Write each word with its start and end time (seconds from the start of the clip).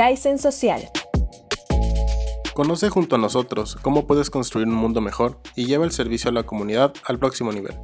Kaizen 0.00 0.38
Social. 0.38 0.88
Conoce 2.54 2.88
junto 2.88 3.16
a 3.16 3.18
nosotros 3.18 3.76
cómo 3.82 4.06
puedes 4.06 4.30
construir 4.30 4.66
un 4.66 4.74
mundo 4.74 5.02
mejor 5.02 5.38
y 5.56 5.66
lleva 5.66 5.84
el 5.84 5.90
servicio 5.92 6.30
a 6.30 6.32
la 6.32 6.44
comunidad 6.44 6.94
al 7.04 7.18
próximo 7.18 7.52
nivel. 7.52 7.76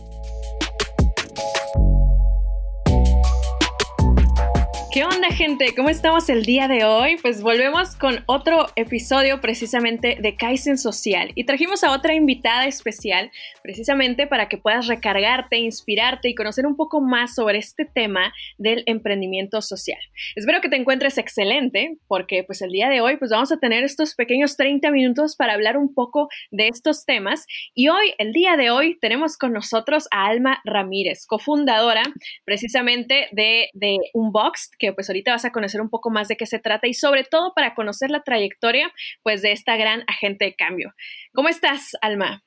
¿Qué 4.96 5.04
onda 5.04 5.28
gente? 5.28 5.74
¿Cómo 5.76 5.90
estamos 5.90 6.30
el 6.30 6.46
día 6.46 6.68
de 6.68 6.86
hoy? 6.86 7.18
Pues 7.20 7.42
volvemos 7.42 7.96
con 7.96 8.24
otro 8.24 8.68
episodio 8.76 9.42
precisamente 9.42 10.16
de 10.18 10.36
Kaizen 10.36 10.78
Social 10.78 11.32
y 11.34 11.44
trajimos 11.44 11.84
a 11.84 11.92
otra 11.92 12.14
invitada 12.14 12.66
especial 12.66 13.30
precisamente 13.62 14.26
para 14.26 14.48
que 14.48 14.56
puedas 14.56 14.86
recargarte, 14.86 15.58
inspirarte 15.58 16.30
y 16.30 16.34
conocer 16.34 16.64
un 16.64 16.76
poco 16.76 17.02
más 17.02 17.34
sobre 17.34 17.58
este 17.58 17.84
tema 17.84 18.32
del 18.56 18.84
emprendimiento 18.86 19.60
social. 19.60 19.98
Espero 20.34 20.62
que 20.62 20.70
te 20.70 20.76
encuentres 20.76 21.18
excelente 21.18 21.98
porque 22.08 22.42
pues 22.42 22.62
el 22.62 22.70
día 22.70 22.88
de 22.88 23.02
hoy 23.02 23.18
pues 23.18 23.30
vamos 23.30 23.52
a 23.52 23.58
tener 23.58 23.84
estos 23.84 24.14
pequeños 24.14 24.56
30 24.56 24.90
minutos 24.92 25.36
para 25.36 25.52
hablar 25.52 25.76
un 25.76 25.92
poco 25.92 26.30
de 26.50 26.68
estos 26.68 27.04
temas 27.04 27.46
y 27.74 27.88
hoy, 27.88 28.14
el 28.16 28.32
día 28.32 28.56
de 28.56 28.70
hoy, 28.70 28.96
tenemos 28.98 29.36
con 29.36 29.52
nosotros 29.52 30.08
a 30.10 30.26
Alma 30.26 30.62
Ramírez, 30.64 31.26
cofundadora 31.26 32.04
precisamente 32.46 33.28
de, 33.32 33.68
de 33.74 33.98
Unboxed, 34.14 34.70
que 34.78 34.85
pues 34.94 35.08
ahorita 35.08 35.32
vas 35.32 35.44
a 35.44 35.52
conocer 35.52 35.80
un 35.80 35.90
poco 35.90 36.10
más 36.10 36.28
de 36.28 36.36
qué 36.36 36.46
se 36.46 36.58
trata 36.58 36.86
y 36.86 36.94
sobre 36.94 37.24
todo 37.24 37.52
para 37.54 37.74
conocer 37.74 38.10
la 38.10 38.22
trayectoria 38.22 38.92
pues 39.22 39.42
de 39.42 39.52
esta 39.52 39.76
gran 39.76 40.04
agente 40.06 40.44
de 40.44 40.54
cambio. 40.54 40.94
¿Cómo 41.34 41.48
estás, 41.48 41.96
Alma? 42.00 42.44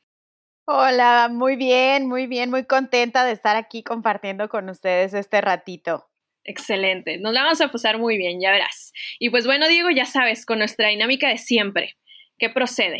Hola, 0.65 1.29
muy 1.31 1.55
bien, 1.55 2.07
muy 2.07 2.27
bien, 2.27 2.51
muy 2.51 2.65
contenta 2.65 3.25
de 3.25 3.31
estar 3.31 3.55
aquí 3.55 3.81
compartiendo 3.81 4.49
con 4.49 4.69
ustedes 4.69 5.13
este 5.15 5.41
ratito. 5.41 6.09
Excelente, 6.43 7.17
nos 7.17 7.33
la 7.33 7.43
vamos 7.43 7.61
a 7.61 7.69
pasar 7.69 7.97
muy 7.97 8.17
bien, 8.17 8.39
ya 8.39 8.51
verás. 8.51 8.93
Y 9.19 9.29
pues 9.29 9.45
bueno, 9.45 9.67
Diego, 9.67 9.89
ya 9.89 10.05
sabes, 10.05 10.45
con 10.45 10.59
nuestra 10.59 10.89
dinámica 10.89 11.27
de 11.27 11.37
siempre, 11.37 11.97
¿qué 12.37 12.49
procede? 12.49 12.99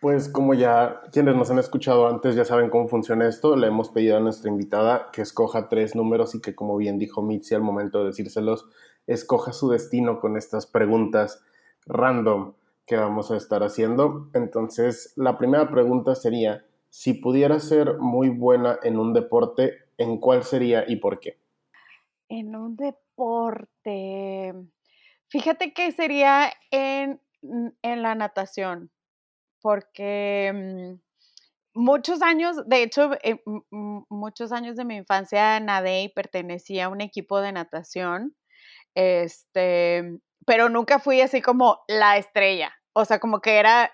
Pues 0.00 0.28
como 0.28 0.54
ya 0.54 1.00
quienes 1.10 1.34
nos 1.34 1.50
han 1.50 1.58
escuchado 1.58 2.06
antes 2.06 2.36
ya 2.36 2.44
saben 2.44 2.70
cómo 2.70 2.86
funciona 2.86 3.26
esto, 3.26 3.56
le 3.56 3.66
hemos 3.66 3.88
pedido 3.90 4.16
a 4.16 4.20
nuestra 4.20 4.48
invitada 4.48 5.08
que 5.12 5.22
escoja 5.22 5.68
tres 5.68 5.96
números 5.96 6.36
y 6.36 6.40
que 6.40 6.54
como 6.54 6.76
bien 6.76 6.98
dijo 6.98 7.20
Mitzi 7.20 7.56
al 7.56 7.62
momento 7.62 7.98
de 7.98 8.06
decírselos, 8.06 8.66
escoja 9.08 9.52
su 9.52 9.70
destino 9.70 10.20
con 10.20 10.36
estas 10.36 10.66
preguntas 10.66 11.42
random 11.86 12.54
que 12.86 12.96
vamos 12.96 13.32
a 13.32 13.36
estar 13.36 13.64
haciendo. 13.64 14.30
Entonces, 14.34 15.14
la 15.16 15.36
primera 15.36 15.68
pregunta 15.68 16.14
sería, 16.14 16.64
si 16.90 17.14
pudiera 17.14 17.58
ser 17.58 17.98
muy 17.98 18.28
buena 18.28 18.78
en 18.84 19.00
un 19.00 19.12
deporte, 19.12 19.78
¿en 19.98 20.18
cuál 20.18 20.44
sería 20.44 20.84
y 20.86 20.96
por 20.96 21.18
qué? 21.18 21.40
En 22.28 22.54
un 22.54 22.76
deporte, 22.76 24.54
fíjate 25.26 25.72
que 25.72 25.90
sería 25.90 26.52
en, 26.70 27.20
en 27.82 28.02
la 28.02 28.14
natación 28.14 28.92
porque 29.60 30.52
mm, 30.54 31.00
muchos 31.74 32.22
años, 32.22 32.56
de 32.66 32.82
hecho, 32.82 33.10
eh, 33.22 33.42
muchos 34.10 34.52
años 34.52 34.76
de 34.76 34.84
mi 34.84 34.96
infancia 34.96 35.60
nadé 35.60 36.02
y 36.04 36.08
pertenecía 36.10 36.86
a 36.86 36.88
un 36.88 37.00
equipo 37.00 37.40
de 37.40 37.52
natación, 37.52 38.34
este, 38.94 40.18
pero 40.46 40.68
nunca 40.68 40.98
fui 40.98 41.20
así 41.20 41.42
como 41.42 41.80
la 41.88 42.18
estrella, 42.18 42.72
o 42.94 43.04
sea, 43.04 43.18
como 43.20 43.40
que 43.40 43.58
era 43.58 43.92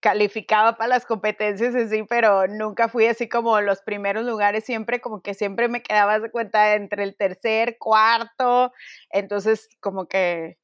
calificaba 0.00 0.76
para 0.76 0.88
las 0.88 1.06
competencias 1.06 1.74
así, 1.74 2.04
pero 2.04 2.46
nunca 2.46 2.88
fui 2.88 3.06
así 3.06 3.28
como 3.28 3.60
los 3.60 3.82
primeros 3.82 4.24
lugares, 4.24 4.64
siempre 4.64 5.00
como 5.00 5.22
que 5.22 5.34
siempre 5.34 5.68
me 5.68 5.82
quedaba 5.82 6.20
de 6.20 6.30
cuenta 6.30 6.74
entre 6.74 7.02
el 7.02 7.16
tercer, 7.16 7.76
cuarto, 7.78 8.72
entonces 9.10 9.68
como 9.80 10.06
que 10.06 10.56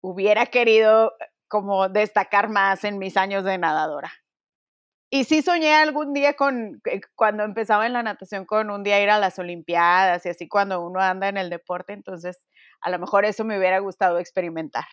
hubiera 0.00 0.46
querido 0.46 1.12
como 1.52 1.90
destacar 1.90 2.48
más 2.48 2.82
en 2.82 2.96
mis 2.96 3.18
años 3.18 3.44
de 3.44 3.58
nadadora. 3.58 4.10
Y 5.10 5.24
sí 5.24 5.42
soñé 5.42 5.74
algún 5.74 6.14
día 6.14 6.32
con, 6.32 6.80
eh, 6.90 7.02
cuando 7.14 7.44
empezaba 7.44 7.86
en 7.86 7.92
la 7.92 8.02
natación, 8.02 8.46
con 8.46 8.70
un 8.70 8.82
día 8.82 9.02
ir 9.02 9.10
a 9.10 9.18
las 9.18 9.38
Olimpiadas 9.38 10.24
y 10.24 10.30
así 10.30 10.48
cuando 10.48 10.82
uno 10.82 11.00
anda 11.00 11.28
en 11.28 11.36
el 11.36 11.50
deporte, 11.50 11.92
entonces 11.92 12.38
a 12.80 12.88
lo 12.88 12.98
mejor 12.98 13.26
eso 13.26 13.44
me 13.44 13.58
hubiera 13.58 13.80
gustado 13.80 14.18
experimentar. 14.18 14.86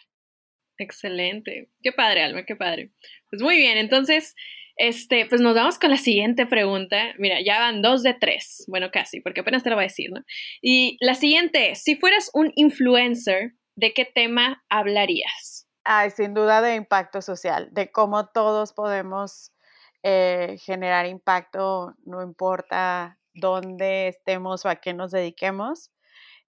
Excelente. 0.77 1.69
Qué 1.81 1.93
padre, 1.93 2.23
Alma, 2.23 2.43
qué 2.43 2.57
padre. 2.57 2.91
Pues 3.29 3.41
muy 3.41 3.55
bien, 3.55 3.77
entonces, 3.77 4.35
este, 4.75 5.27
pues 5.27 5.39
nos 5.39 5.55
vamos 5.55 5.79
con 5.79 5.91
la 5.91 5.97
siguiente 5.97 6.45
pregunta. 6.45 7.13
Mira, 7.19 7.37
ya 7.41 7.57
van 7.59 7.81
dos 7.81 8.03
de 8.03 8.15
tres. 8.15 8.65
Bueno, 8.67 8.89
casi, 8.91 9.21
porque 9.21 9.39
apenas 9.39 9.63
te 9.63 9.69
lo 9.69 9.77
voy 9.77 9.85
a 9.85 9.87
decir, 9.87 10.09
¿no? 10.11 10.25
Y 10.61 10.97
la 10.99 11.13
siguiente 11.13 11.75
si 11.75 11.95
fueras 11.95 12.29
un 12.33 12.51
influencer, 12.55 13.53
¿de 13.77 13.93
qué 13.93 14.03
tema 14.03 14.61
hablarías? 14.67 15.58
Ay, 15.91 16.11
sin 16.11 16.35
duda 16.35 16.61
de 16.61 16.75
impacto 16.75 17.19
social, 17.19 17.69
de 17.71 17.91
cómo 17.91 18.27
todos 18.27 18.73
podemos 18.73 19.51
eh, 20.03 20.57
generar 20.59 21.07
impacto, 21.07 21.95
no 22.05 22.21
importa 22.21 23.17
dónde 23.33 24.07
estemos 24.07 24.63
o 24.65 24.69
a 24.69 24.75
qué 24.75 24.93
nos 24.93 25.09
dediquemos, 25.09 25.89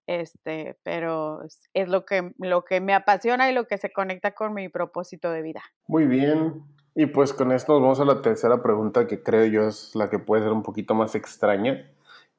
este, 0.06 0.78
pero 0.84 1.41
es, 1.74 1.90
lo, 1.90 2.06
que, 2.06 2.34
lo 2.38 2.63
que 2.66 2.81
me 2.81 2.94
apasiona 2.94 3.50
y 3.50 3.56
lo 3.56 3.66
que 3.66 3.80
se 3.80 3.91
conecta 3.91 4.35
con 4.35 4.53
mi 4.53 4.69
propósito 4.69 5.31
de 5.31 5.41
vida. 5.41 5.63
Muy 5.88 6.06
bien, 6.06 6.62
y 6.94 7.07
pues 7.07 7.34
con 7.34 7.51
esto 7.51 7.81
vamos 7.81 8.00
a 8.00 8.06
la 8.06 8.22
tercera 8.22 8.62
pregunta 8.62 9.07
que 9.07 9.24
creo 9.24 9.46
yo 9.46 9.68
es 9.68 9.96
la 9.96 10.12
que 10.12 10.19
puede 10.19 10.44
ser 10.44 10.51
un 10.51 10.62
poquito 10.62 10.94
más 10.94 11.16
extraña, 11.16 11.91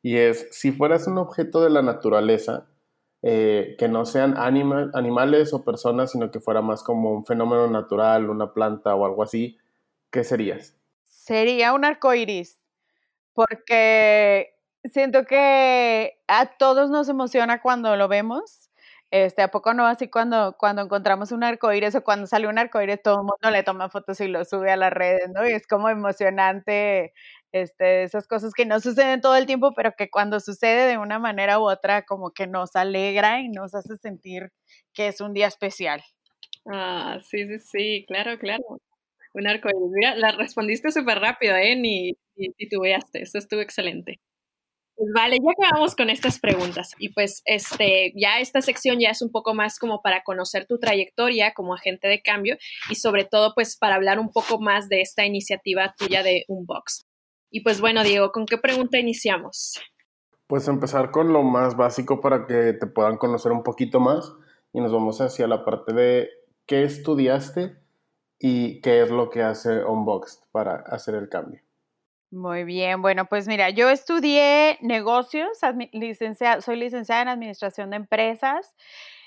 y 0.02 0.18
es, 0.18 0.46
si 0.52 0.70
fueras 0.70 1.08
un 1.08 1.18
objeto 1.18 1.64
de 1.64 1.70
la 1.70 1.82
naturaleza, 1.82 2.68
eh, 3.22 3.76
que 3.78 3.88
no 3.88 4.04
sean 4.04 4.34
animales 4.36 5.52
o 5.54 5.64
personas, 5.64 6.10
sino 6.10 6.30
que 6.32 6.40
fuera 6.40 6.60
más 6.60 6.82
como 6.82 7.12
un 7.12 7.24
fenómeno 7.24 7.68
natural, 7.68 8.28
una 8.28 8.52
planta 8.52 8.94
o 8.96 9.06
algo 9.06 9.22
así, 9.22 9.58
¿qué 10.10 10.24
serías? 10.24 10.76
Sería 11.04 11.72
un 11.72 11.84
arco 11.84 12.12
iris, 12.14 12.60
porque 13.32 14.56
siento 14.84 15.24
que 15.24 16.18
a 16.26 16.46
todos 16.56 16.90
nos 16.90 17.08
emociona 17.08 17.62
cuando 17.62 17.94
lo 17.96 18.08
vemos. 18.08 18.70
Este, 19.12 19.42
¿A 19.42 19.48
poco 19.48 19.74
no? 19.74 19.86
Así 19.86 20.08
cuando, 20.08 20.56
cuando 20.58 20.82
encontramos 20.82 21.32
un 21.32 21.44
arco 21.44 21.70
iris 21.72 21.94
o 21.94 22.02
cuando 22.02 22.26
sale 22.26 22.48
un 22.48 22.58
arco 22.58 22.80
iris, 22.80 23.02
todo 23.02 23.16
el 23.16 23.26
mundo 23.26 23.50
le 23.50 23.62
toma 23.62 23.90
fotos 23.90 24.20
y 24.22 24.26
lo 24.26 24.44
sube 24.44 24.72
a 24.72 24.76
las 24.76 24.92
redes, 24.92 25.28
¿no? 25.34 25.46
Y 25.46 25.52
es 25.52 25.66
como 25.66 25.90
emocionante 25.90 27.12
este, 27.52 28.02
esas 28.04 28.26
cosas 28.26 28.52
que 28.54 28.66
no 28.66 28.80
suceden 28.80 29.20
todo 29.20 29.36
el 29.36 29.46
tiempo, 29.46 29.72
pero 29.74 29.92
que 29.96 30.10
cuando 30.10 30.40
sucede 30.40 30.88
de 30.88 30.98
una 30.98 31.18
manera 31.18 31.58
u 31.58 31.70
otra, 31.70 32.02
como 32.04 32.32
que 32.32 32.46
nos 32.46 32.74
alegra 32.76 33.40
y 33.40 33.48
nos 33.48 33.74
hace 33.74 33.96
sentir 33.96 34.50
que 34.92 35.08
es 35.08 35.20
un 35.20 35.34
día 35.34 35.46
especial. 35.46 36.02
Ah, 36.66 37.20
sí, 37.22 37.46
sí, 37.46 37.58
sí, 37.58 38.04
claro, 38.06 38.38
claro. 38.38 38.62
Un 39.34 39.46
arco 39.46 39.68
Mira, 39.90 40.14
la 40.16 40.32
respondiste 40.32 40.90
súper 40.92 41.18
rápido, 41.18 41.56
¿eh? 41.56 41.76
Ni, 41.76 42.12
ni 42.36 42.48
titubeaste, 42.54 43.22
eso 43.22 43.38
estuvo 43.38 43.60
excelente. 43.60 44.20
Pues 44.94 45.10
vale, 45.14 45.38
ya 45.42 45.50
acabamos 45.50 45.96
con 45.96 46.10
estas 46.10 46.38
preguntas 46.38 46.94
y 46.98 47.08
pues 47.08 47.42
este, 47.46 48.12
ya 48.14 48.40
esta 48.40 48.60
sección 48.60 49.00
ya 49.00 49.08
es 49.08 49.22
un 49.22 49.30
poco 49.30 49.54
más 49.54 49.78
como 49.78 50.02
para 50.02 50.22
conocer 50.22 50.66
tu 50.66 50.78
trayectoria 50.78 51.54
como 51.54 51.74
agente 51.74 52.08
de 52.08 52.20
cambio 52.20 52.58
y 52.90 52.96
sobre 52.96 53.24
todo 53.24 53.54
pues 53.54 53.76
para 53.78 53.94
hablar 53.94 54.18
un 54.18 54.30
poco 54.30 54.60
más 54.60 54.88
de 54.90 55.00
esta 55.00 55.24
iniciativa 55.24 55.94
tuya 55.96 56.22
de 56.22 56.44
Unbox. 56.46 57.06
Y 57.54 57.60
pues 57.60 57.82
bueno, 57.82 58.02
Diego, 58.02 58.32
¿con 58.32 58.46
qué 58.46 58.56
pregunta 58.56 58.98
iniciamos? 58.98 59.78
Pues 60.46 60.66
empezar 60.68 61.10
con 61.10 61.34
lo 61.34 61.42
más 61.42 61.76
básico 61.76 62.22
para 62.22 62.46
que 62.46 62.72
te 62.72 62.86
puedan 62.86 63.18
conocer 63.18 63.52
un 63.52 63.62
poquito 63.62 64.00
más 64.00 64.32
y 64.72 64.80
nos 64.80 64.90
vamos 64.90 65.20
hacia 65.20 65.46
la 65.46 65.62
parte 65.62 65.92
de 65.92 66.30
qué 66.66 66.82
estudiaste 66.82 67.76
y 68.38 68.80
qué 68.80 69.02
es 69.02 69.10
lo 69.10 69.28
que 69.28 69.42
hace 69.42 69.84
Unboxed 69.84 70.44
para 70.50 70.76
hacer 70.86 71.14
el 71.14 71.28
cambio. 71.28 71.60
Muy 72.30 72.64
bien, 72.64 73.02
bueno, 73.02 73.26
pues 73.26 73.46
mira, 73.46 73.68
yo 73.68 73.90
estudié 73.90 74.78
negocios, 74.80 75.50
soy 75.60 76.76
licenciada 76.76 77.22
en 77.22 77.28
administración 77.28 77.90
de 77.90 77.96
empresas, 77.96 78.74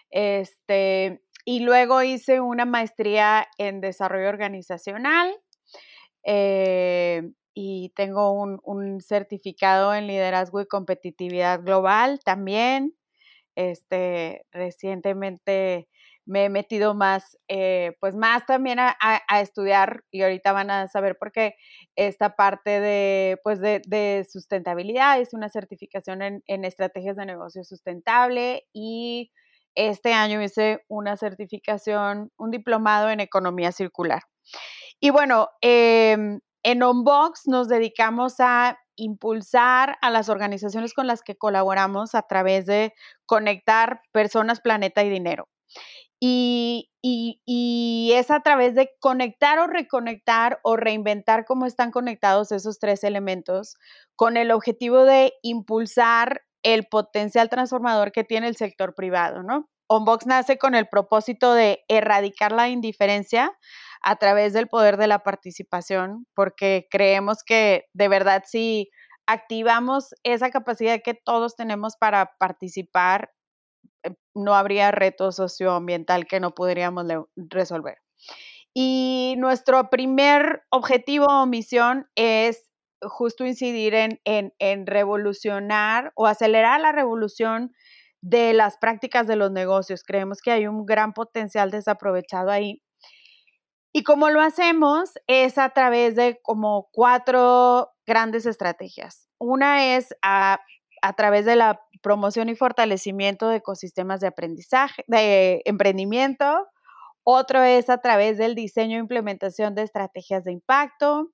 este, 0.09 1.21
y 1.45 1.59
luego 1.59 2.01
hice 2.01 2.39
una 2.41 2.65
maestría 2.65 3.47
en 3.59 3.81
desarrollo 3.81 4.29
organizacional. 4.29 5.35
Eh, 6.23 7.29
y 7.55 7.93
tengo 7.95 8.31
un, 8.33 9.01
certificado 9.01 9.95
en 9.95 10.07
liderazgo 10.07 10.61
y 10.61 10.67
competitividad 10.67 11.63
global 11.63 12.19
también. 12.23 12.93
Este, 13.55 14.45
recientemente 14.51 15.87
me 16.25 16.45
he 16.45 16.49
metido 16.49 16.95
más, 16.95 17.37
eh, 17.47 17.95
pues 18.01 18.13
más 18.13 18.45
también 18.45 18.79
a, 18.79 18.95
estudiar 19.39 20.03
y 20.11 20.23
ahorita 20.23 20.51
van 20.51 20.69
a 20.69 20.87
saber 20.89 21.17
por 21.17 21.31
qué 21.31 21.55
esta 21.95 22.35
parte 22.35 22.81
de, 22.81 23.39
pues 23.43 23.61
de, 23.61 24.27
sustentabilidad 24.29 25.21
es 25.21 25.33
una 25.33 25.47
certificación 25.49 26.21
en, 26.21 26.65
estrategias 26.65 27.15
de 27.15 27.25
negocio 27.25 27.63
sustentable 27.63 28.67
y 28.73 29.31
este 29.75 30.13
año 30.13 30.41
hice 30.41 30.83
una 30.89 31.15
certificación, 31.15 32.31
un 32.37 32.51
diplomado 32.51 33.09
en 33.09 33.21
economía 33.21 33.71
circular. 33.71 34.23
Y 34.99 35.11
bueno, 35.11 35.49
eh, 35.61 36.39
en 36.65 36.81
Unbox 36.81 37.43
nos 37.45 37.67
dedicamos 37.67 38.39
a 38.39 38.79
impulsar 38.95 39.99
a 40.01 40.09
las 40.09 40.29
organizaciones 40.29 40.95
con 40.95 41.05
las 41.05 41.21
que 41.21 41.37
colaboramos 41.37 42.15
a 42.15 42.23
través 42.23 42.65
de 42.65 42.91
conectar 43.27 44.01
personas, 44.11 44.61
planeta 44.61 45.03
y 45.03 45.09
dinero. 45.11 45.47
Y, 46.19 46.89
es 48.15 48.31
a 48.31 48.39
través 48.39 48.73
de 48.73 48.89
conectar 48.99 49.59
o 49.59 49.67
reconectar 49.67 50.59
o 50.63 50.75
reinventar 50.75 51.45
cómo 51.45 51.67
están 51.67 51.91
conectados 51.91 52.51
esos 52.51 52.79
tres 52.79 53.03
elementos 53.03 53.75
con 54.15 54.35
el 54.35 54.49
objetivo 54.49 55.03
de 55.03 55.33
impulsar 55.43 56.41
el 56.63 56.87
potencial 56.87 57.49
transformador 57.49 58.11
que 58.11 58.23
tiene 58.23 58.47
el 58.47 58.55
sector 58.55 58.95
privado, 58.95 59.43
¿no? 59.43 59.69
Onbox 59.87 60.25
nace 60.25 60.57
con 60.57 60.73
el 60.73 60.87
propósito 60.87 61.53
de 61.53 61.83
erradicar 61.89 62.51
la 62.53 62.69
indiferencia 62.69 63.55
a 64.05 64.15
través 64.17 64.53
del 64.53 64.67
poder 64.67 64.97
de 64.97 65.07
la 65.07 65.19
participación, 65.19 66.27
porque 66.35 66.87
creemos 66.91 67.43
que 67.43 67.85
de 67.93 68.07
verdad 68.07 68.43
si 68.45 68.91
activamos 69.25 70.13
esa 70.23 70.51
capacidad 70.51 71.01
que 71.03 71.15
todos 71.15 71.55
tenemos 71.55 71.97
para 71.97 72.35
participar, 72.37 73.31
eh, 74.03 74.11
no 74.35 74.53
habría 74.53 74.91
reto 74.91 75.31
socioambiental 75.31 76.27
que 76.27 76.39
no 76.39 76.53
podríamos 76.53 77.07
resolver. 77.35 77.97
Y 78.75 79.35
nuestro 79.39 79.89
primer 79.89 80.63
objetivo 80.69 81.25
o 81.25 81.47
misión 81.47 82.07
es 82.13 82.69
justo 83.01 83.43
incidir 83.43 83.95
en, 83.95 84.19
en, 84.23 84.85
revolucionar 84.85 86.11
o 86.15 86.27
acelerar 86.27 86.79
la 86.79 86.91
revolución 86.91 87.73
de 88.21 88.53
las 88.53 88.77
prácticas 88.77 89.25
de 89.25 89.35
los 89.35 89.51
negocios. 89.51 90.03
Creemos 90.03 90.41
que 90.41 90.51
hay 90.51 90.67
un 90.67 90.85
gran 90.85 91.13
potencial 91.13 91.71
desaprovechado 91.71 92.51
ahí. 92.51 92.81
Y 93.97 94.03
como 94.03 94.29
lo 94.29 94.41
hacemos 94.41 95.13
es 95.25 95.57
a 95.57 95.69
través 95.69 96.17
de 96.17 96.41
como 96.41 96.89
cuatro 96.91 97.93
grandes 98.05 98.45
estrategias. 98.45 99.29
Una 99.39 99.95
es 99.95 100.13
a, 100.21 100.59
a 101.01 101.13
través 101.13 101.45
de 101.45 101.55
la 101.55 101.79
promoción 102.03 102.49
y 102.49 102.55
fortalecimiento 102.55 103.47
de 103.47 103.55
ecosistemas 103.55 104.19
de 104.19 104.27
aprendizaje, 104.27 105.05
de 105.07 105.61
emprendimiento. 105.63 106.67
Otro 107.23 107.63
es 107.63 107.89
a 107.89 107.99
través 107.99 108.37
del 108.37 108.53
diseño 108.53 108.97
e 108.97 108.99
implementación 108.99 109.75
de 109.75 109.83
estrategias 109.83 110.43
de 110.43 110.51
impacto. 110.51 111.29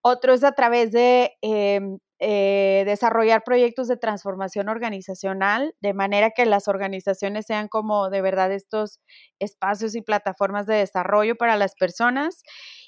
Otro 0.00 0.34
es 0.34 0.42
a 0.42 0.56
través 0.56 0.90
de 0.90 1.36
em, 1.40 2.00
eh, 2.24 2.84
desarrollar 2.86 3.42
proyectos 3.42 3.88
de 3.88 3.96
transformación 3.96 4.68
organizacional, 4.68 5.74
de 5.80 5.92
manera 5.92 6.30
que 6.30 6.46
las 6.46 6.68
organizaciones 6.68 7.46
sean 7.46 7.66
como 7.66 8.10
de 8.10 8.20
verdad 8.22 8.52
estos 8.52 9.00
espacios 9.40 9.96
y 9.96 10.02
plataformas 10.02 10.66
de 10.66 10.76
desarrollo 10.76 11.34
para 11.34 11.56
las 11.56 11.74
personas 11.74 12.44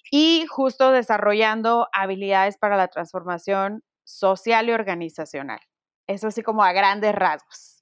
y 0.09 0.47
justo 0.49 0.93
desarrollando 0.93 1.89
habilidades 1.93 2.59
para 2.59 2.77
la 2.77 2.87
transformación 2.87 3.83
social 4.05 4.69
y 4.69 4.73
organizacional. 4.73 5.59
Eso 6.07 6.29
así 6.29 6.43
como 6.43 6.63
a 6.63 6.73
grandes 6.73 7.13
rasgos. 7.13 7.74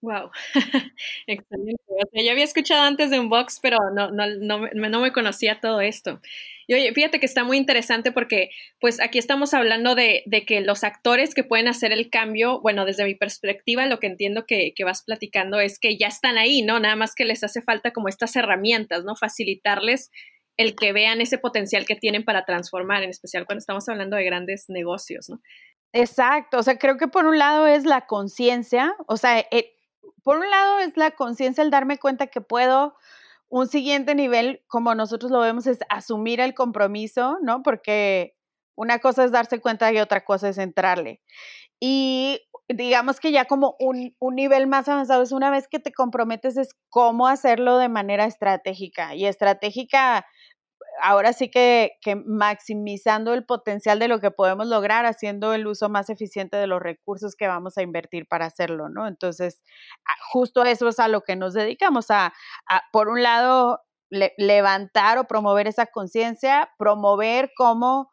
Wow, 0.00 0.30
excelente. 1.26 1.82
yo 2.14 2.30
había 2.30 2.44
escuchado 2.44 2.82
antes 2.82 3.10
de 3.10 3.18
un 3.18 3.28
box, 3.28 3.58
pero 3.60 3.78
no, 3.92 4.12
no, 4.12 4.26
no, 4.28 4.68
no, 4.72 5.00
me 5.00 5.12
conocía 5.12 5.60
todo 5.60 5.80
esto. 5.80 6.20
Y 6.68 6.74
oye, 6.74 6.92
fíjate 6.92 7.18
que 7.18 7.26
está 7.26 7.42
muy 7.42 7.56
interesante 7.56 8.12
porque 8.12 8.50
pues 8.78 9.00
aquí 9.00 9.18
estamos 9.18 9.54
hablando 9.54 9.96
de, 9.96 10.22
de, 10.26 10.44
que 10.44 10.60
los 10.60 10.84
actores 10.84 11.34
que 11.34 11.42
pueden 11.42 11.66
hacer 11.66 11.90
el 11.92 12.10
cambio, 12.10 12.60
bueno, 12.60 12.84
desde 12.84 13.04
mi 13.04 13.16
perspectiva, 13.16 13.86
lo 13.86 13.98
que 13.98 14.06
entiendo 14.06 14.46
que, 14.46 14.72
que, 14.76 14.84
vas 14.84 15.02
platicando 15.02 15.58
es 15.58 15.80
que 15.80 15.96
ya 15.96 16.06
están 16.06 16.38
ahí, 16.38 16.62
¿no? 16.62 16.78
Nada 16.78 16.94
más 16.94 17.14
que 17.16 17.24
les 17.24 17.42
hace 17.42 17.60
falta 17.60 17.90
como 17.90 18.08
estas 18.08 18.36
herramientas, 18.36 19.04
¿no? 19.04 19.16
Facilitarles 19.16 20.12
el 20.58 20.76
que 20.76 20.92
vean 20.92 21.20
ese 21.20 21.38
potencial 21.38 21.86
que 21.86 21.96
tienen 21.96 22.24
para 22.24 22.44
transformar, 22.44 23.02
en 23.02 23.10
especial 23.10 23.46
cuando 23.46 23.60
estamos 23.60 23.88
hablando 23.88 24.16
de 24.16 24.24
grandes 24.24 24.68
negocios, 24.68 25.28
¿no? 25.28 25.40
Exacto, 25.92 26.58
o 26.58 26.62
sea, 26.62 26.78
creo 26.78 26.98
que 26.98 27.08
por 27.08 27.24
un 27.24 27.38
lado 27.38 27.66
es 27.66 27.84
la 27.84 28.06
conciencia, 28.06 28.94
o 29.06 29.16
sea, 29.16 29.38
eh, 29.50 29.77
por 30.22 30.38
un 30.38 30.50
lado 30.50 30.78
es 30.80 30.96
la 30.96 31.12
conciencia, 31.12 31.62
el 31.62 31.70
darme 31.70 31.98
cuenta 31.98 32.26
que 32.26 32.40
puedo, 32.40 32.94
un 33.48 33.66
siguiente 33.66 34.14
nivel, 34.14 34.62
como 34.66 34.94
nosotros 34.94 35.30
lo 35.30 35.40
vemos, 35.40 35.66
es 35.66 35.78
asumir 35.88 36.40
el 36.40 36.54
compromiso, 36.54 37.38
¿no? 37.42 37.62
Porque 37.62 38.36
una 38.74 38.98
cosa 38.98 39.24
es 39.24 39.32
darse 39.32 39.60
cuenta 39.60 39.92
y 39.92 39.98
otra 39.98 40.24
cosa 40.24 40.48
es 40.48 40.58
entrarle. 40.58 41.20
Y 41.80 42.40
digamos 42.68 43.20
que 43.20 43.32
ya 43.32 43.46
como 43.46 43.76
un, 43.78 44.14
un, 44.18 44.34
nivel 44.34 44.66
más 44.66 44.88
avanzado 44.88 45.22
es 45.22 45.32
una 45.32 45.50
vez 45.50 45.68
que 45.68 45.78
te 45.78 45.92
comprometes 45.92 46.56
es 46.56 46.76
cómo 46.90 47.26
hacerlo 47.26 47.78
de 47.78 47.88
manera 47.88 48.26
estratégica. 48.26 49.14
Y 49.14 49.26
estratégica 49.26 50.26
ahora 51.02 51.32
sí 51.32 51.50
que, 51.50 51.92
maximizando 52.26 53.34
el 53.34 53.44
potencial 53.44 53.98
de 53.98 54.08
lo 54.08 54.20
que 54.20 54.30
podemos 54.30 54.66
lograr, 54.66 55.06
haciendo 55.06 55.52
el 55.54 55.66
uso 55.66 55.88
más 55.88 56.10
eficiente 56.10 56.56
de 56.56 56.66
los 56.66 56.80
recursos 56.80 57.34
que 57.36 57.46
vamos 57.46 57.78
a 57.78 57.82
invertir 57.82 58.26
para 58.26 58.46
hacerlo, 58.46 58.88
¿no? 58.88 59.06
Entonces, 59.06 59.62
justo 60.32 60.64
eso 60.64 60.88
es 60.88 60.98
a 60.98 61.08
lo 61.08 61.22
que 61.22 61.36
nos 61.36 61.54
dedicamos, 61.54 62.10
a, 62.10 62.32
por 62.92 63.08
un 63.08 63.22
lado, 63.22 63.80
levantar 64.10 65.18
o 65.18 65.24
promover 65.24 65.66
esa 65.66 65.86
conciencia, 65.86 66.70
promover 66.78 67.50
cómo 67.56 68.10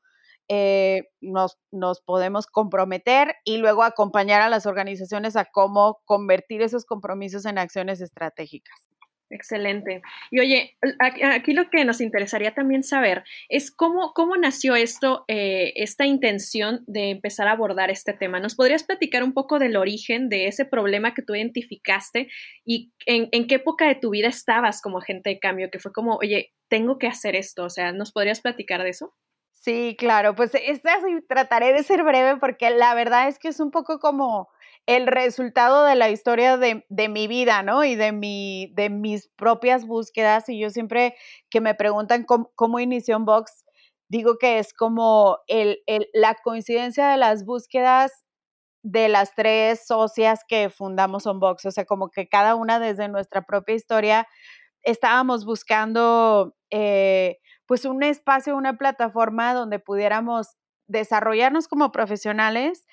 eh, 0.47 1.03
nos, 1.21 1.57
nos 1.71 2.01
podemos 2.01 2.47
comprometer 2.47 3.35
y 3.45 3.57
luego 3.57 3.83
acompañar 3.83 4.41
a 4.41 4.49
las 4.49 4.65
organizaciones 4.65 5.35
a 5.35 5.45
cómo 5.45 6.01
convertir 6.05 6.61
esos 6.61 6.85
compromisos 6.85 7.45
en 7.45 7.57
acciones 7.57 8.01
estratégicas. 8.01 8.84
Excelente. 9.31 10.03
Y 10.29 10.39
oye, 10.39 10.77
aquí 11.23 11.53
lo 11.53 11.69
que 11.71 11.83
nos 11.83 11.99
interesaría 11.99 12.53
también 12.53 12.83
saber 12.83 13.23
es 13.49 13.71
cómo, 13.71 14.13
cómo 14.13 14.37
nació 14.37 14.75
esto, 14.75 15.25
eh, 15.27 15.73
esta 15.77 16.05
intención 16.05 16.83
de 16.85 17.09
empezar 17.09 17.47
a 17.47 17.53
abordar 17.53 17.89
este 17.89 18.13
tema. 18.13 18.39
¿Nos 18.39 18.55
podrías 18.55 18.83
platicar 18.83 19.23
un 19.23 19.33
poco 19.33 19.57
del 19.57 19.77
origen 19.77 20.29
de 20.29 20.47
ese 20.47 20.63
problema 20.65 21.15
que 21.15 21.23
tú 21.23 21.33
identificaste 21.33 22.27
y 22.63 22.93
en, 23.07 23.47
qué 23.47 23.55
época 23.55 23.87
de 23.87 23.95
tu 23.95 24.11
vida 24.11 24.27
estabas 24.27 24.79
como 24.79 24.99
agente 24.99 25.31
de 25.31 25.39
cambio? 25.39 25.71
Que 25.71 25.79
fue 25.79 25.91
como, 25.91 26.17
oye, 26.17 26.53
tengo 26.67 26.99
que 26.99 27.07
hacer 27.07 27.35
esto. 27.35 27.63
O 27.63 27.69
sea, 27.69 27.91
¿nos 27.93 28.11
podrías 28.11 28.41
platicar 28.41 28.83
de 28.83 28.89
eso? 28.89 29.15
Sí, 29.53 29.95
claro, 29.97 30.35
pues 30.35 30.51
esta 30.53 30.99
trataré 31.27 31.73
de 31.73 31.81
ser 31.81 32.03
breve 32.03 32.37
porque 32.37 32.69
la 32.69 32.93
verdad 32.93 33.27
es 33.27 33.39
que 33.39 33.47
es 33.47 33.59
un 33.59 33.71
poco 33.71 33.97
como 33.97 34.49
el 34.85 35.07
resultado 35.07 35.83
de 35.83 35.95
la 35.95 36.09
historia 36.09 36.57
de, 36.57 37.09
mi 37.09 37.27
vida, 37.27 37.63
¿no? 37.63 37.83
Y 37.83 37.95
de, 37.95 38.11
mi, 38.11 38.71
de 38.75 38.89
mis 38.89 39.27
propias 39.29 39.85
búsquedas. 39.85 40.47
Y 40.49 40.59
yo 40.59 40.69
siempre 40.69 41.15
que 41.49 41.61
me 41.61 41.73
preguntan 41.73 42.25
cómo, 42.25 42.79
inició 42.79 43.17
un 43.17 43.25
box, 43.25 43.65
digo 44.09 44.37
que 44.37 44.59
es 44.59 44.73
como 44.73 45.39
el, 45.47 45.81
la 46.13 46.35
coincidencia 46.35 47.07
de 47.09 47.17
las 47.17 47.45
búsquedas 47.45 48.25
de 48.83 49.09
las 49.09 49.33
tres 49.33 49.87
socias 49.87 50.41
que 50.47 50.69
fundamos 50.69 51.25
Unbox, 51.25 51.65
o 51.65 51.71
sea, 51.71 51.85
como 51.85 52.11
que 52.11 52.29
cada 52.29 52.53
una 52.53 52.77
desde 52.77 53.07
nuestra 53.07 53.41
propia 53.41 53.73
historia 53.73 54.27
estábamos 54.83 55.43
buscando 55.43 56.55
eh, 56.69 57.39
pues 57.65 57.85
un 57.85 58.03
espacio, 58.03 58.55
una 58.55 58.77
plataforma 58.77 59.55
donde 59.55 59.79
pudiéramos 59.79 60.55
desarrollarnos 60.87 61.67
como 61.67 61.91
profesionales, 61.91 62.85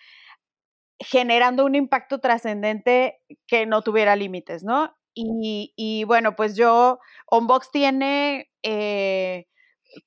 generando 1.02 1.64
un 1.64 1.74
impacto 1.74 2.20
trascendente 2.20 3.20
que 3.46 3.66
no 3.66 3.82
tuviera 3.82 4.16
límites, 4.16 4.62
¿no? 4.64 4.94
Y, 5.14 6.04
bueno, 6.06 6.36
pues 6.36 6.56
yo, 6.56 6.98
Onbox 7.26 7.70
tiene 7.70 8.50
eh, 8.62 9.46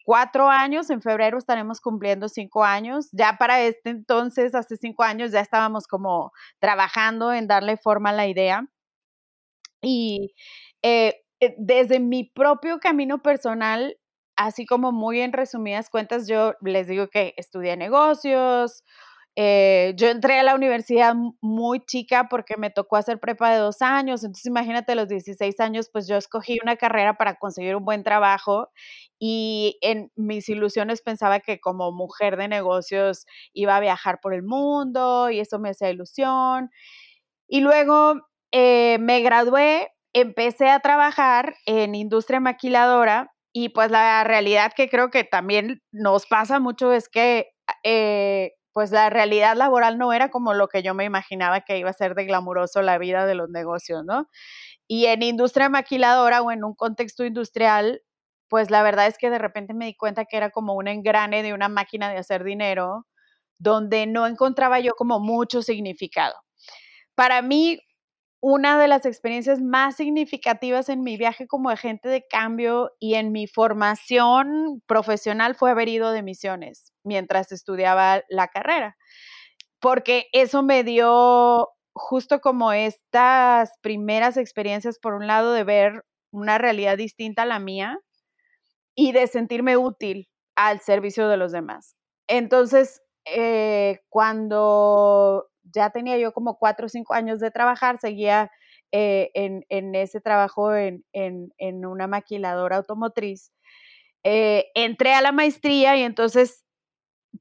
cuatro 0.03 0.49
años, 0.49 0.89
en 0.89 1.01
febrero 1.01 1.37
estaremos 1.37 1.79
cumpliendo 1.81 2.27
cinco 2.29 2.63
años. 2.63 3.09
Ya 3.11 3.37
para 3.37 3.61
este 3.61 3.91
entonces, 3.91 4.55
hace 4.55 4.77
cinco 4.77 5.03
años, 5.03 5.31
ya 5.31 5.41
estábamos 5.41 5.87
como 5.87 6.31
trabajando 6.59 7.33
en 7.33 7.47
darle 7.47 7.77
forma 7.77 8.09
a 8.11 8.13
la 8.13 8.27
idea. 8.27 8.67
Y 9.81 10.33
eh, 10.81 11.21
eh, 11.41 11.55
desde 11.57 11.99
mi 11.99 12.23
propio 12.23 12.79
camino 12.79 13.21
personal, 13.21 13.97
así 14.35 14.65
como 14.65 14.91
muy 14.91 15.21
en 15.21 15.33
resumidas 15.33 15.89
cuentas, 15.89 16.27
yo 16.27 16.55
les 16.61 16.87
digo 16.87 17.07
que 17.09 17.33
estudié 17.37 17.77
negocios, 17.77 18.83
eh, 19.37 19.93
yo 19.97 20.07
entré 20.09 20.39
a 20.39 20.43
la 20.43 20.55
universidad 20.55 21.13
muy 21.41 21.81
chica 21.85 22.29
porque 22.29 22.55
me 22.57 22.69
tocó 22.69 22.95
hacer 22.95 23.19
prepa 23.19 23.51
de 23.51 23.57
dos 23.57 23.81
años, 23.81 24.23
entonces 24.23 24.45
imagínate 24.45 24.93
a 24.93 24.95
los 24.95 25.09
16 25.09 25.59
años, 25.59 25.89
pues 25.91 26.07
yo 26.07 26.15
escogí 26.15 26.57
una 26.63 26.77
carrera 26.77 27.15
para 27.17 27.35
conseguir 27.35 27.75
un 27.75 27.83
buen 27.83 28.03
trabajo 28.03 28.69
y 29.19 29.77
en 29.81 30.09
mis 30.15 30.47
ilusiones 30.47 31.01
pensaba 31.01 31.41
que 31.41 31.59
como 31.59 31.91
mujer 31.91 32.37
de 32.37 32.47
negocios 32.47 33.25
iba 33.53 33.75
a 33.75 33.79
viajar 33.81 34.19
por 34.21 34.33
el 34.33 34.43
mundo 34.43 35.29
y 35.29 35.39
eso 35.41 35.59
me 35.59 35.69
hacía 35.71 35.89
ilusión. 35.89 36.71
Y 37.47 37.61
luego 37.61 38.15
eh, 38.51 38.97
me 38.99 39.21
gradué, 39.21 39.89
empecé 40.13 40.69
a 40.69 40.79
trabajar 40.79 41.55
en 41.65 41.95
industria 41.95 42.39
maquiladora 42.39 43.33
y 43.53 43.69
pues 43.69 43.91
la 43.91 44.23
realidad 44.23 44.73
que 44.75 44.89
creo 44.89 45.09
que 45.11 45.23
también 45.25 45.81
nos 45.91 46.25
pasa 46.27 46.59
mucho 46.59 46.93
es 46.93 47.09
que... 47.09 47.49
Eh, 47.83 48.53
pues 48.75 48.91
la 48.91 49.09
realidad 49.09 49.55
laboral 49.55 49.97
no 49.97 50.11
era 50.11 50.29
como 50.29 50.53
lo 50.53 50.67
que 50.67 50.83
yo 50.83 50.93
me 50.93 51.05
imaginaba 51.05 51.61
que 51.61 51.77
iba 51.79 51.89
a 51.91 51.93
ser 51.93 52.13
de 52.13 52.25
glamuroso 52.25 52.81
la 52.81 52.97
vida 52.97 53.25
de 53.25 53.33
los 53.33 53.49
negocios, 53.49 54.03
¿no? 54.03 54.27
Y 54.87 55.05
en 55.07 55.23
industria 55.23 55.69
maquiladora 55.69 56.41
o 56.41 56.51
en 56.51 56.65
un 56.65 56.75
contexto 56.75 57.23
industrial, 57.25 58.01
pues 58.49 58.71
la 58.71 58.83
verdad 58.83 59.07
es 59.07 59.17
que 59.17 59.29
de 59.29 59.39
repente 59.39 59.73
me 59.73 59.85
di 59.85 59.95
cuenta 59.95 60.25
que 60.25 60.35
era 60.37 60.49
como 60.51 60.73
un 60.75 60.89
engrane 60.89 61.41
de 61.41 61.53
una 61.53 61.69
máquina 61.69 62.09
de 62.09 62.17
hacer 62.17 62.43
dinero, 62.43 63.07
donde 63.59 64.07
no 64.07 64.27
encontraba 64.27 64.81
yo 64.81 64.95
como 64.95 65.21
mucho 65.21 65.61
significado. 65.61 66.35
Para 67.15 67.41
mí, 67.41 67.79
una 68.47 68.77
de 68.77 68.87
las 68.87 69.07
experiencias 69.07 69.59
más 69.59 69.95
significativas 69.95 70.89
en 70.89 71.01
mi 71.01 71.17
viaje 71.17 71.47
como 71.47 71.71
agente 71.71 72.09
de 72.09 72.27
cambio 72.29 72.91
y 72.99 73.15
en 73.15 73.31
mi 73.31 73.47
formación 73.47 74.83
profesional 74.85 75.55
fue 75.55 75.71
haber 75.71 75.89
ido 75.89 76.11
de 76.11 76.21
misiones 76.21 76.93
mientras 77.03 77.51
estudiaba 77.51 78.21
la 78.29 78.49
carrera, 78.49 78.97
porque 79.79 80.27
eso 80.31 80.61
me 80.61 80.83
dio 80.83 81.69
justo 81.95 82.39
como 82.39 82.71
estas 82.71 83.71
primeras 83.81 84.37
experiencias, 84.37 84.99
por 84.99 85.15
un 85.15 85.25
lado, 85.25 85.51
de 85.51 85.63
ver 85.63 86.03
una 86.31 86.59
realidad 86.59 86.97
distinta 86.97 87.41
a 87.41 87.47
la 87.47 87.57
mía 87.57 87.97
y 88.93 89.11
de 89.11 89.25
sentirme 89.25 89.75
útil 89.75 90.29
al 90.55 90.81
servicio 90.81 91.29
de 91.29 91.37
los 91.37 91.51
demás. 91.51 91.95
Entonces, 92.27 93.01
eh, 93.25 94.01
cuando 94.09 95.47
ya 95.73 95.89
tenía 95.89 96.17
yo 96.17 96.33
como 96.33 96.57
cuatro 96.57 96.87
o 96.87 96.89
cinco 96.89 97.13
años 97.13 97.39
de 97.39 97.51
trabajar, 97.51 97.99
seguía 97.99 98.51
eh, 98.91 99.31
en, 99.33 99.95
ese 99.95 100.21
trabajo 100.21 100.73
en, 100.75 101.03
una 101.85 102.07
maquiladora 102.07 102.77
automotriz. 102.77 103.51
Eh, 104.23 104.67
entré 104.75 105.13
a 105.13 105.21
la 105.21 105.31
maestría 105.31 105.97
y 105.97 106.03
entonces 106.03 106.65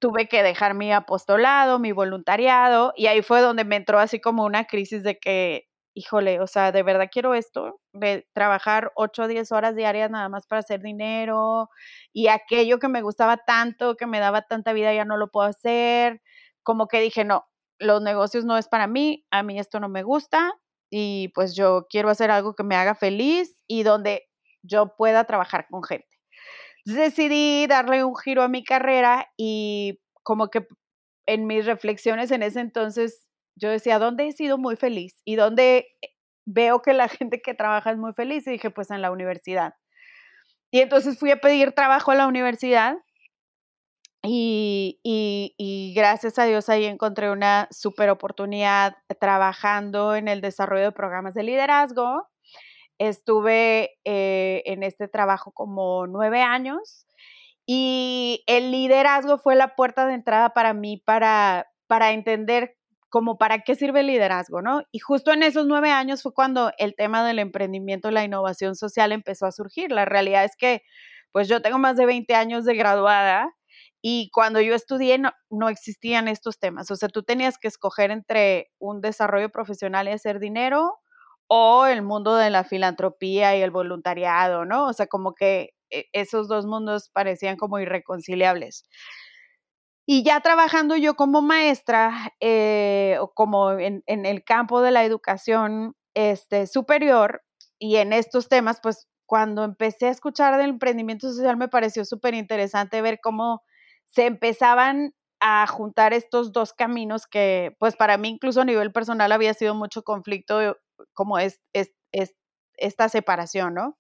tuve 0.01 0.29
que 0.29 0.43
dejar 0.43 0.75
mi 0.75 0.93
apostolado, 0.93 1.79
mi 1.79 1.93
voluntariado, 1.93 2.93
y 2.97 3.07
ahí 3.07 3.23
fue 3.23 3.41
donde 3.41 3.65
me 3.65 3.77
entró 3.77 3.99
así 3.99 4.21
como 4.21 4.45
una 4.45 4.65
crisis 4.65 5.03
de 5.05 5.19
que, 5.19 5.67
híjole, 5.95 6.41
o 6.41 6.47
sea, 6.47 6.73
de 6.73 6.83
verdad 6.83 7.09
quiero 7.13 7.35
esto, 7.35 7.81
de 7.93 8.27
trabajar 8.33 8.93
ocho 8.97 9.25
o 9.25 9.29
10 9.29 9.53
horas 9.53 9.77
diarias 9.77 10.11
nada 10.11 10.29
más 10.29 10.47
para 10.47 10.61
hacer 10.61 10.83
dinero, 10.83 11.71
y 12.13 12.29
aquello 12.29 12.79
que 12.79 12.89
me 12.89 13.03
gustaba 13.03 13.37
tanto, 13.39 13.97
que 13.97 14.07
me 14.07 14.21
daba 14.21 14.43
tanta 14.43 14.73
vida, 14.73 14.93
ya 14.95 15.05
no 15.05 15.17
lo 15.17 15.31
puedo 15.31 15.47
hacer. 15.49 16.21
Como 16.63 16.89
que 16.89 17.01
dije, 17.01 17.25
no, 17.25 17.47
los 17.79 18.03
negocios 18.03 18.45
no 18.45 18.57
es 18.57 18.69
para 18.69 18.87
mí, 18.87 19.25
a 19.31 19.43
mí 19.43 19.59
esto 19.59 19.81
no 19.81 19.89
me 19.89 20.03
gusta, 20.03 20.53
y 20.91 21.29
pues 21.35 21.55
yo 21.57 21.87
quiero 21.91 22.09
hacer 22.09 22.31
algo 22.31 22.55
que 22.55 22.65
me 22.65 22.77
haga 22.77 22.95
feliz 22.95 23.63
y 23.67 23.83
donde 23.83 24.25
yo 24.63 24.95
pueda 24.97 25.25
trabajar 25.25 25.67
con 25.69 25.83
gente 25.83 26.15
decidí 26.85 27.67
darle 27.67 28.05
un 28.05 28.17
giro 28.17 28.43
a 28.43 28.49
mi 28.49 28.63
carrera 28.63 29.31
y 29.37 30.01
como 30.23 30.49
que 30.49 30.67
en 31.27 31.47
mis 31.47 31.65
reflexiones 31.67 32.31
en 32.31 32.43
ese 32.43 32.61
entonces 32.61 33.27
yo 33.57 33.71
decía, 33.71 33.99
¿dónde 33.99 34.27
he 34.27 34.33
sido 34.33 34.59
muy 34.59 34.77
feliz? 34.77 35.21
¿Y 35.25 35.37
dónde 35.37 35.87
veo 36.45 36.83
que 36.83 36.93
la 36.93 37.09
gente 37.09 37.41
que 37.41 37.55
trabaja 37.55 37.91
es 37.91 37.99
muy 37.99 38.13
feliz? 38.13 38.47
Y 38.47 38.53
dije, 38.53 38.71
pues 38.71 38.91
en 38.91 39.01
la 39.01 39.11
universidad. 39.11 39.75
Y 40.71 40.81
entonces 40.81 41.19
fui 41.19 41.31
a 41.31 41.41
pedir 41.41 41.73
trabajo 41.73 42.11
a 42.11 42.17
la 42.17 42.27
universidad 42.27 42.97
y, 44.27 45.93
gracias 45.95 46.39
a 46.39 46.45
Dios 46.45 46.69
ahí 46.69 46.87
encontré 46.87 47.31
una 47.31 47.69
super 47.71 48.11
oportunidad 48.11 48.97
trabajando 49.21 50.15
en 50.17 50.29
el 50.29 50.41
desarrollo 50.41 50.85
de 50.85 50.93
programas 50.93 51.35
de 51.35 51.43
liderazgo 51.43 52.29
Estuve 52.99 53.99
eh, 54.05 54.63
en 54.67 54.85
este 54.85 55.09
trabajo 55.09 55.51
como 55.51 56.07
nueve 56.07 56.43
años 56.43 57.07
y 57.67 58.45
el 58.47 58.71
liderazgo 58.71 59.39
fue 59.39 59.57
la 59.57 59.75
puerta 59.75 60.07
de 60.07 60.15
entrada 60.15 60.51
para 60.51 60.75
mí 60.75 61.03
para, 61.05 61.67
para 61.89 62.13
entender 62.13 62.77
como 63.09 63.37
para 63.37 63.61
qué 63.61 63.75
sirve 63.75 64.01
el 64.01 64.09
liderazgo, 64.09 64.63
¿no? 64.63 64.83
Y 64.93 65.01
justo 65.01 65.33
en 65.33 65.43
esos 65.43 65.67
nueve 65.67 65.91
años 65.91 66.23
fue 66.23 66.35
cuando 66.35 66.73
el 66.79 66.95
tema 66.95 67.27
del 67.27 67.41
emprendimiento 67.41 68.11
y 68.11 68.15
la 68.15 68.25
innovación 68.25 68.77
social 68.77 69.13
empezó 69.13 69.47
a 69.47 69.53
surgir. 69.53 69.91
La 69.91 70.05
realidad 70.05 70.45
es 70.45 70.57
que, 70.57 70.83
pues 71.33 71.49
yo 71.49 71.63
tengo 71.63 71.79
más 71.79 71.97
de 71.97 72.07
20 72.07 72.35
años 72.35 72.65
de 72.65 72.75
graduada 72.77 73.55
y 74.07 74.29
cuando 74.33 74.61
yo 74.61 74.75
estudié 74.75 75.17
no, 75.17 75.33
no 75.49 75.71
existían 75.71 76.29
estos 76.29 76.59
temas. 76.59 76.91
O 76.91 76.97
sea, 76.97 77.09
tú 77.09 77.23
tenías 77.23 77.57
que 77.57 77.69
escoger 77.69 78.11
entre 78.11 78.71
un 78.79 79.01
desarrollo 79.01 79.49
profesional 79.49 80.07
y 80.07 80.11
hacer 80.11 80.41
dinero 80.41 80.99
o 81.47 81.87
el 81.87 82.03
mundo 82.03 82.37
de 82.37 82.51
la 82.51 82.65
filantropía 82.65 83.57
y 83.57 83.63
el 83.63 83.71
voluntariado, 83.71 84.67
¿no? 84.67 84.89
O 84.89 84.93
sea, 84.93 85.07
como 85.07 85.33
que 85.35 85.71
eh, 85.89 86.05
esos 86.13 86.49
dos 86.49 86.67
mundos 86.67 87.09
parecían 87.15 87.57
como 87.57 87.79
irreconciliables. 87.79 88.85
Y 90.05 90.23
ya 90.23 90.41
trabajando 90.41 90.97
yo 90.97 91.15
como 91.15 91.41
maestra 91.41 92.35
eh, 92.41 93.17
o 93.21 93.33
como 93.33 93.73
en, 93.73 94.03
el 94.07 94.45
campo 94.45 94.83
de 94.83 94.91
la 94.91 95.05
educación 95.05 95.97
este, 96.13 96.67
superior 96.67 97.43
y 97.79 97.97
en 97.97 98.13
estos 98.13 98.51
temas, 98.51 98.81
pues 98.83 99.09
cuando 99.25 99.65
empecé 99.65 100.09
a 100.09 100.11
escuchar 100.11 100.59
del 100.59 100.69
emprendimiento 100.69 101.27
social 101.33 101.57
me 101.57 101.69
pareció 101.69 102.05
súper 102.05 102.35
interesante 102.35 103.01
ver 103.01 103.19
cómo 103.23 103.63
se 104.15 104.27
empezaban 104.27 105.15
a 105.41 105.67
juntar 105.67 106.15
estos 106.15 106.53
dos 106.53 106.73
caminos 106.73 107.27
que 107.27 107.77
pues 107.79 107.97
para 107.97 108.17
mí 108.17 108.29
incluso 108.29 108.61
a 108.61 108.65
nivel 108.65 108.93
personal 108.93 109.33
había 109.33 109.53
sido 109.55 109.75
mucho 109.75 110.03
conflicto 110.03 110.77
como 111.13 111.39
es, 111.39 111.61
es, 111.73 111.93
esta 112.77 113.09
separación, 113.09 113.75
¿no? 113.75 113.99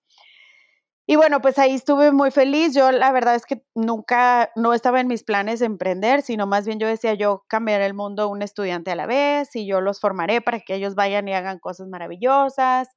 Y 1.06 1.16
bueno, 1.16 1.42
pues 1.42 1.58
ahí 1.58 1.74
estuve 1.74 2.12
muy 2.12 2.30
feliz. 2.30 2.74
Yo 2.74 2.90
la 2.90 3.12
verdad 3.12 3.34
es 3.34 3.44
que 3.44 3.62
nunca, 3.74 4.50
no 4.56 4.72
estaba 4.72 5.00
en 5.00 5.06
mis 5.06 5.22
planes 5.22 5.60
de 5.60 5.66
emprender, 5.66 6.22
sino 6.22 6.46
más 6.46 6.66
bien 6.66 6.78
yo 6.78 6.86
decía, 6.88 7.12
yo 7.12 7.44
cambiaré 7.46 7.84
el 7.84 7.92
mundo 7.92 8.28
un 8.28 8.40
estudiante 8.40 8.90
a 8.90 8.94
la 8.96 9.06
vez 9.06 9.54
y 9.54 9.66
yo 9.66 9.82
los 9.82 10.00
formaré 10.00 10.40
para 10.40 10.60
que 10.60 10.74
ellos 10.74 10.94
vayan 10.94 11.28
y 11.28 11.34
hagan 11.34 11.58
cosas 11.58 11.88
maravillosas. 11.88 12.88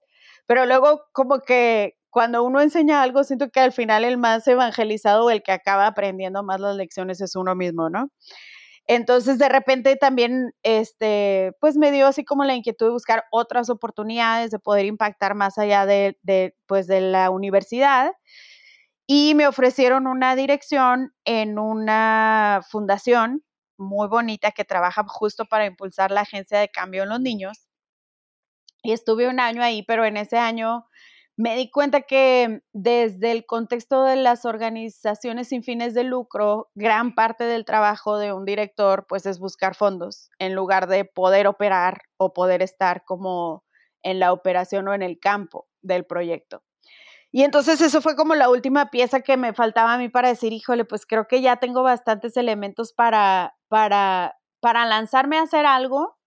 Pero 0.46 0.66
luego 0.66 1.02
como 1.12 1.42
que 1.42 1.98
cuando 2.18 2.44
uno 2.44 2.62
enseña 2.62 3.04
algo, 3.04 3.24
siento 3.24 3.52
que 3.52 3.60
al 3.60 3.72
final 3.72 4.04
el 4.04 4.18
más 4.18 4.48
evangelizado 4.48 5.26
o 5.26 5.30
el 5.30 5.44
que 5.44 5.52
acaba 5.52 5.86
aprendiendo 5.86 6.42
más 6.42 6.60
las 6.60 6.76
lecciones 6.76 7.22
es 7.22 7.36
uno 7.36 7.54
mismo, 7.54 7.92
¿no? 7.92 8.10
Entonces, 8.88 9.38
de 9.38 9.48
repente 9.48 9.96
también, 9.98 10.52
este, 10.64 11.52
pues 11.62 11.78
me 11.78 11.92
dio 11.92 12.08
así 12.08 12.26
como 12.26 12.44
la 12.44 12.56
inquietud 12.56 12.88
de 12.88 12.92
buscar 12.94 13.26
otras 13.30 13.70
oportunidades 13.70 14.50
de 14.50 14.58
poder 14.58 14.88
impactar 14.88 15.36
más 15.36 15.60
allá 15.60 15.86
de, 15.86 16.18
de, 16.24 16.56
pues, 16.66 16.88
de 16.88 17.02
la 17.02 17.30
universidad. 17.30 18.14
Y 19.06 19.36
me 19.36 19.46
ofrecieron 19.46 20.08
una 20.08 20.36
dirección 20.36 21.14
en 21.24 21.60
una 21.60 22.62
fundación 22.68 23.44
muy 23.78 24.08
bonita 24.08 24.50
que 24.54 24.66
trabaja 24.66 25.04
justo 25.08 25.46
para 25.46 25.68
impulsar 25.68 26.10
la 26.10 26.22
agencia 26.22 26.58
de 26.58 26.70
cambio 26.70 27.04
en 27.04 27.10
los 27.10 27.22
niños. 27.22 27.68
Y 28.82 28.94
estuve 28.94 29.28
un 29.28 29.40
año 29.40 29.62
ahí, 29.62 29.84
pero 29.84 30.04
en 30.04 30.18
ese 30.18 30.40
año 30.40 30.88
me 31.38 31.56
di 31.56 31.70
cuenta 31.70 32.02
que 32.02 32.64
desde 32.74 33.32
el 33.32 33.46
contexto 33.46 34.04
de 34.04 34.16
las 34.16 34.44
organizaciones 34.44 35.50
sin 35.50 35.62
fines 35.64 35.94
de 35.94 36.04
lucro, 36.04 36.72
gran 36.74 37.14
parte 37.14 37.44
del 37.44 37.64
trabajo 37.64 38.18
de 38.18 38.34
un 38.34 38.44
director 38.44 39.06
pues 39.08 39.28
es 39.28 39.38
buscar 39.38 39.76
fondos 39.76 40.32
en 40.40 40.56
lugar 40.56 40.88
de 40.88 41.06
poder 41.06 41.46
operar 41.46 42.02
o 42.18 42.34
poder 42.34 42.64
estar 42.64 43.06
como 43.06 43.64
en 44.02 44.20
la 44.20 44.34
operación 44.34 44.88
o 44.88 44.96
en 44.96 45.04
el 45.04 45.20
campo 45.20 45.68
del 45.84 46.06
proyecto. 46.06 46.64
Y 47.32 47.44
entonces 47.44 47.82
eso 47.82 48.02
fue 48.02 48.16
como 48.16 48.34
la 48.34 48.50
última 48.50 48.90
pieza 48.90 49.22
que 49.22 49.38
me 49.38 49.54
faltaba 49.54 49.94
a 49.94 49.98
mí 50.00 50.10
para 50.10 50.30
decir, 50.30 50.54
híjole, 50.54 50.86
pues 50.86 51.06
creo 51.06 51.28
que 51.28 51.42
ya 51.42 51.58
tengo 51.58 51.84
bastantes 51.84 52.36
elementos 52.36 52.94
para, 52.94 53.56
para, 53.68 54.40
para 54.60 54.86
lanzarme 54.86 55.38
a 55.38 55.44
hacer 55.44 55.68
algo 55.68 56.18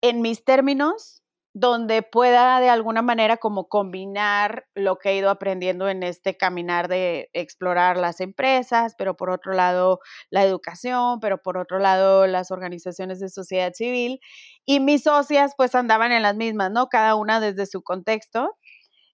en 0.00 0.22
mis 0.22 0.44
términos 0.44 1.21
donde 1.54 2.02
pueda 2.02 2.60
de 2.60 2.70
alguna 2.70 3.02
manera 3.02 3.36
como 3.36 3.68
combinar 3.68 4.66
lo 4.74 4.96
que 4.98 5.10
he 5.10 5.16
ido 5.16 5.28
aprendiendo 5.28 5.88
en 5.88 6.02
este 6.02 6.36
caminar 6.36 6.88
de 6.88 7.28
explorar 7.34 7.98
las 7.98 8.20
empresas, 8.20 8.94
pero 8.96 9.16
por 9.16 9.28
otro 9.30 9.52
lado 9.52 10.00
la 10.30 10.44
educación, 10.44 11.20
pero 11.20 11.42
por 11.42 11.58
otro 11.58 11.78
lado 11.78 12.26
las 12.26 12.50
organizaciones 12.50 13.20
de 13.20 13.28
sociedad 13.28 13.72
civil. 13.74 14.20
Y 14.64 14.80
mis 14.80 15.02
socias 15.02 15.52
pues 15.56 15.74
andaban 15.74 16.12
en 16.12 16.22
las 16.22 16.36
mismas, 16.36 16.70
¿no? 16.70 16.88
Cada 16.88 17.16
una 17.16 17.38
desde 17.40 17.66
su 17.66 17.82
contexto, 17.82 18.56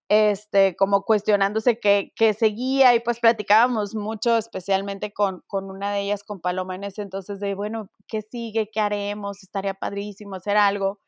este, 0.09 0.76
como 0.76 1.04
cuestionándose 1.04 1.80
qué, 1.80 2.12
qué 2.16 2.35
seguía 2.35 2.95
y 2.95 3.00
pues 3.00 3.21
platicábamos 3.21 3.95
mucho, 3.95 4.38
especialmente 4.38 5.12
con, 5.12 5.42
con 5.47 5.71
una 5.71 5.92
de 5.92 6.00
ellas, 6.02 6.25
con 6.25 6.40
Paloma 6.40 6.76
en 6.76 6.85
ese 6.85 7.02
entonces, 7.02 7.40
de, 7.40 7.54
bueno, 7.54 7.90
¿qué 8.09 8.23
sigue? 8.23 8.71
¿Qué 8.73 8.80
haremos? 8.80 9.42
Estaría 9.42 9.75
padrísimo 9.75 10.37
hacer 10.37 10.57
algo. 10.57 11.00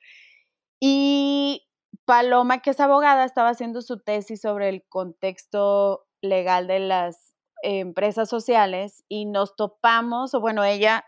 Y 0.80 1.68
Paloma, 2.06 2.60
que 2.60 2.70
es 2.70 2.80
abogada, 2.80 3.24
estaba 3.24 3.50
haciendo 3.50 3.82
su 3.82 4.00
tesis 4.00 4.40
sobre 4.40 4.70
el 4.70 4.82
contexto 4.88 6.06
legal 6.22 6.66
de 6.66 6.80
las 6.80 7.34
empresas 7.62 8.30
sociales 8.30 9.04
y 9.08 9.26
nos 9.26 9.54
topamos, 9.56 10.32
o 10.34 10.40
bueno, 10.40 10.64
ella 10.64 11.04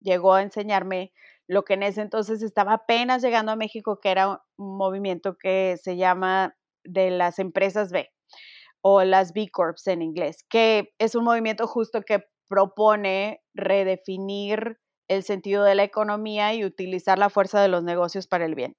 llegó 0.00 0.34
a 0.34 0.42
enseñarme 0.42 1.12
lo 1.46 1.64
que 1.64 1.74
en 1.74 1.84
ese 1.84 2.00
entonces 2.02 2.42
estaba 2.42 2.74
apenas 2.74 3.22
llegando 3.22 3.52
a 3.52 3.56
México, 3.56 4.00
que 4.00 4.10
era 4.10 4.28
un 4.56 4.76
movimiento 4.76 5.36
que 5.38 5.76
se 5.82 5.96
llama 5.96 6.56
de 6.84 7.10
las 7.10 7.38
empresas 7.38 7.92
B 7.92 8.10
o 8.82 9.04
las 9.04 9.32
B 9.32 9.48
Corps 9.52 9.86
en 9.86 10.02
inglés, 10.02 10.44
que 10.48 10.94
es 10.98 11.14
un 11.14 11.24
movimiento 11.24 11.66
justo 11.68 12.02
que 12.02 12.24
propone 12.48 13.42
redefinir 13.54 14.79
el 15.10 15.24
sentido 15.24 15.64
de 15.64 15.74
la 15.74 15.82
economía 15.82 16.54
y 16.54 16.64
utilizar 16.64 17.18
la 17.18 17.30
fuerza 17.30 17.60
de 17.60 17.68
los 17.68 17.82
negocios 17.82 18.28
para 18.28 18.44
el 18.46 18.54
bien. 18.54 18.76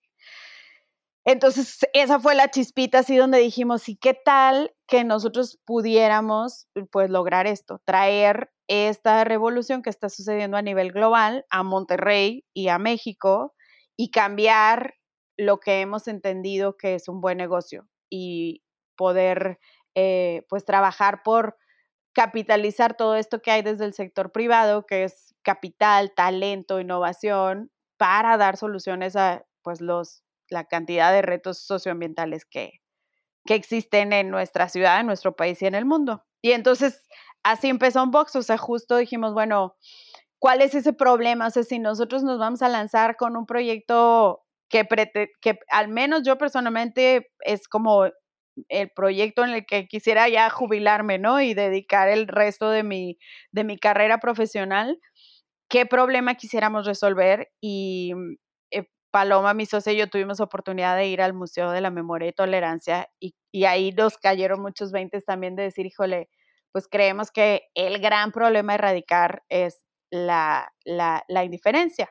Entonces, 1.25 1.79
esa 1.93 2.19
fue 2.19 2.33
la 2.33 2.49
chispita 2.49 2.99
así 2.99 3.15
donde 3.15 3.37
dijimos, 3.37 3.87
¿y 3.89 3.97
qué 3.97 4.13
tal 4.13 4.73
que 4.87 5.03
nosotros 5.03 5.59
pudiéramos 5.65 6.67
pues 6.91 7.09
lograr 7.11 7.45
esto? 7.45 7.81
Traer 7.85 8.49
esta 8.67 9.23
revolución 9.25 9.83
que 9.83 9.91
está 9.91 10.09
sucediendo 10.09 10.57
a 10.57 10.61
nivel 10.61 10.93
global 10.93 11.45
a 11.49 11.63
Monterrey 11.63 12.45
y 12.55 12.69
a 12.69 12.79
México 12.79 13.53
y 13.97 14.09
cambiar 14.09 14.95
lo 15.37 15.59
que 15.59 15.81
hemos 15.81 16.07
entendido 16.07 16.77
que 16.77 16.95
es 16.95 17.07
un 17.07 17.19
buen 17.19 17.37
negocio 17.37 17.87
y 18.09 18.63
poder 18.95 19.59
eh, 19.95 20.45
pues 20.47 20.63
trabajar 20.63 21.21
por 21.23 21.57
capitalizar 22.13 22.95
todo 22.95 23.15
esto 23.15 23.41
que 23.41 23.51
hay 23.51 23.61
desde 23.61 23.85
el 23.85 23.93
sector 23.93 24.31
privado, 24.31 24.85
que 24.85 25.03
es 25.03 25.35
capital, 25.43 26.13
talento, 26.15 26.79
innovación, 26.79 27.71
para 27.97 28.37
dar 28.37 28.57
soluciones 28.57 29.15
a 29.15 29.45
pues 29.61 29.81
los, 29.81 30.23
la 30.49 30.65
cantidad 30.65 31.11
de 31.11 31.21
retos 31.21 31.59
socioambientales 31.59 32.45
que, 32.45 32.81
que 33.45 33.55
existen 33.55 34.13
en 34.13 34.29
nuestra 34.29 34.69
ciudad, 34.69 34.99
en 34.99 35.07
nuestro 35.07 35.35
país 35.35 35.61
y 35.61 35.67
en 35.67 35.75
el 35.75 35.85
mundo. 35.85 36.23
Y 36.41 36.51
entonces 36.51 37.07
así 37.43 37.69
empezó 37.69 38.03
Unbox, 38.03 38.35
o 38.35 38.41
sea, 38.41 38.57
justo 38.57 38.97
dijimos, 38.97 39.33
bueno, 39.33 39.75
¿cuál 40.39 40.61
es 40.61 40.75
ese 40.75 40.93
problema? 40.93 41.47
O 41.47 41.49
sea, 41.49 41.63
si 41.63 41.79
nosotros 41.79 42.23
nos 42.23 42.39
vamos 42.39 42.61
a 42.61 42.69
lanzar 42.69 43.15
con 43.15 43.37
un 43.37 43.45
proyecto 43.45 44.43
que, 44.69 44.87
que 45.41 45.59
al 45.69 45.87
menos 45.87 46.23
yo 46.23 46.37
personalmente 46.37 47.31
es 47.41 47.67
como 47.67 48.05
el 48.69 48.89
proyecto 48.95 49.43
en 49.43 49.51
el 49.51 49.65
que 49.65 49.87
quisiera 49.87 50.27
ya 50.29 50.49
jubilarme, 50.49 51.17
¿no? 51.19 51.41
Y 51.41 51.53
dedicar 51.53 52.09
el 52.09 52.27
resto 52.27 52.69
de 52.69 52.83
mi, 52.83 53.17
de 53.51 53.63
mi 53.63 53.77
carrera 53.77 54.19
profesional, 54.19 54.99
¿qué 55.69 55.85
problema 55.85 56.35
quisiéramos 56.35 56.85
resolver? 56.85 57.49
Y 57.61 58.13
eh, 58.71 58.87
Paloma, 59.11 59.53
mi 59.53 59.65
socia 59.65 59.93
y 59.93 59.97
yo 59.97 60.09
tuvimos 60.09 60.39
oportunidad 60.39 60.97
de 60.97 61.07
ir 61.07 61.21
al 61.21 61.33
Museo 61.33 61.71
de 61.71 61.81
la 61.81 61.91
Memoria 61.91 62.29
y 62.29 62.33
Tolerancia 62.33 63.07
y, 63.19 63.35
y 63.53 63.65
ahí 63.65 63.91
nos 63.93 64.17
cayeron 64.17 64.61
muchos 64.61 64.91
veintes 64.91 65.25
también 65.25 65.55
de 65.55 65.63
decir, 65.63 65.85
híjole, 65.85 66.29
pues 66.73 66.87
creemos 66.87 67.31
que 67.31 67.63
el 67.73 67.99
gran 67.99 68.31
problema 68.31 68.73
a 68.73 68.75
erradicar 68.75 69.43
es 69.49 69.83
la, 70.09 70.73
la, 70.85 71.23
la 71.27 71.43
indiferencia. 71.45 72.09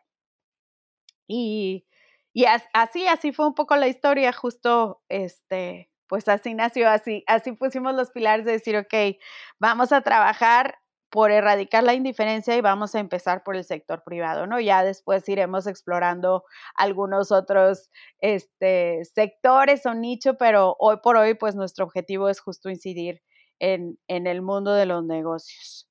Y, 1.29 1.87
y 2.33 2.45
así, 2.73 3.07
así 3.07 3.33
fue 3.33 3.47
un 3.47 3.55
poco 3.55 3.77
la 3.77 3.89
historia, 3.89 4.33
justo 4.33 5.03
este, 5.09 5.90
pues 6.11 6.27
así 6.27 6.55
nació, 6.55 6.91
así, 6.91 7.23
así 7.29 7.53
pusimos 7.53 7.95
los 7.95 8.11
pilares 8.11 8.45
de 8.45 8.51
decir, 8.51 8.77
ok, 8.77 9.17
vamos 9.61 9.93
a 9.93 10.01
trabajar 10.01 10.75
por 11.09 11.31
erradicar 11.31 11.85
la 11.85 11.95
indiferencia 11.95 12.57
y 12.57 12.61
vamos 12.61 12.97
a 12.97 12.99
empezar 12.99 13.45
por 13.45 13.55
el 13.55 13.63
sector 13.63 14.03
privado, 14.05 14.49
¿no? 14.49 14.59
Ya 14.59 14.83
después 14.83 15.29
iremos 15.29 15.69
explorando 15.69 16.43
algunos 16.75 17.31
otros 17.31 17.91
este, 18.19 19.05
sectores 19.05 19.87
o 19.87 19.95
nicho, 19.95 20.35
pero 20.37 20.75
hoy 20.81 20.97
por 21.01 21.17
hoy, 21.17 21.35
pues 21.35 21.55
nuestro 21.55 21.85
objetivo 21.85 22.29
es 22.29 22.41
justo 22.41 22.71
incidir 22.71 23.23
en, 23.61 23.97
en 24.09 24.27
el 24.27 24.43
mundo 24.43 24.75
de 24.75 24.87
los 24.87 25.05
negocios. 25.05 25.89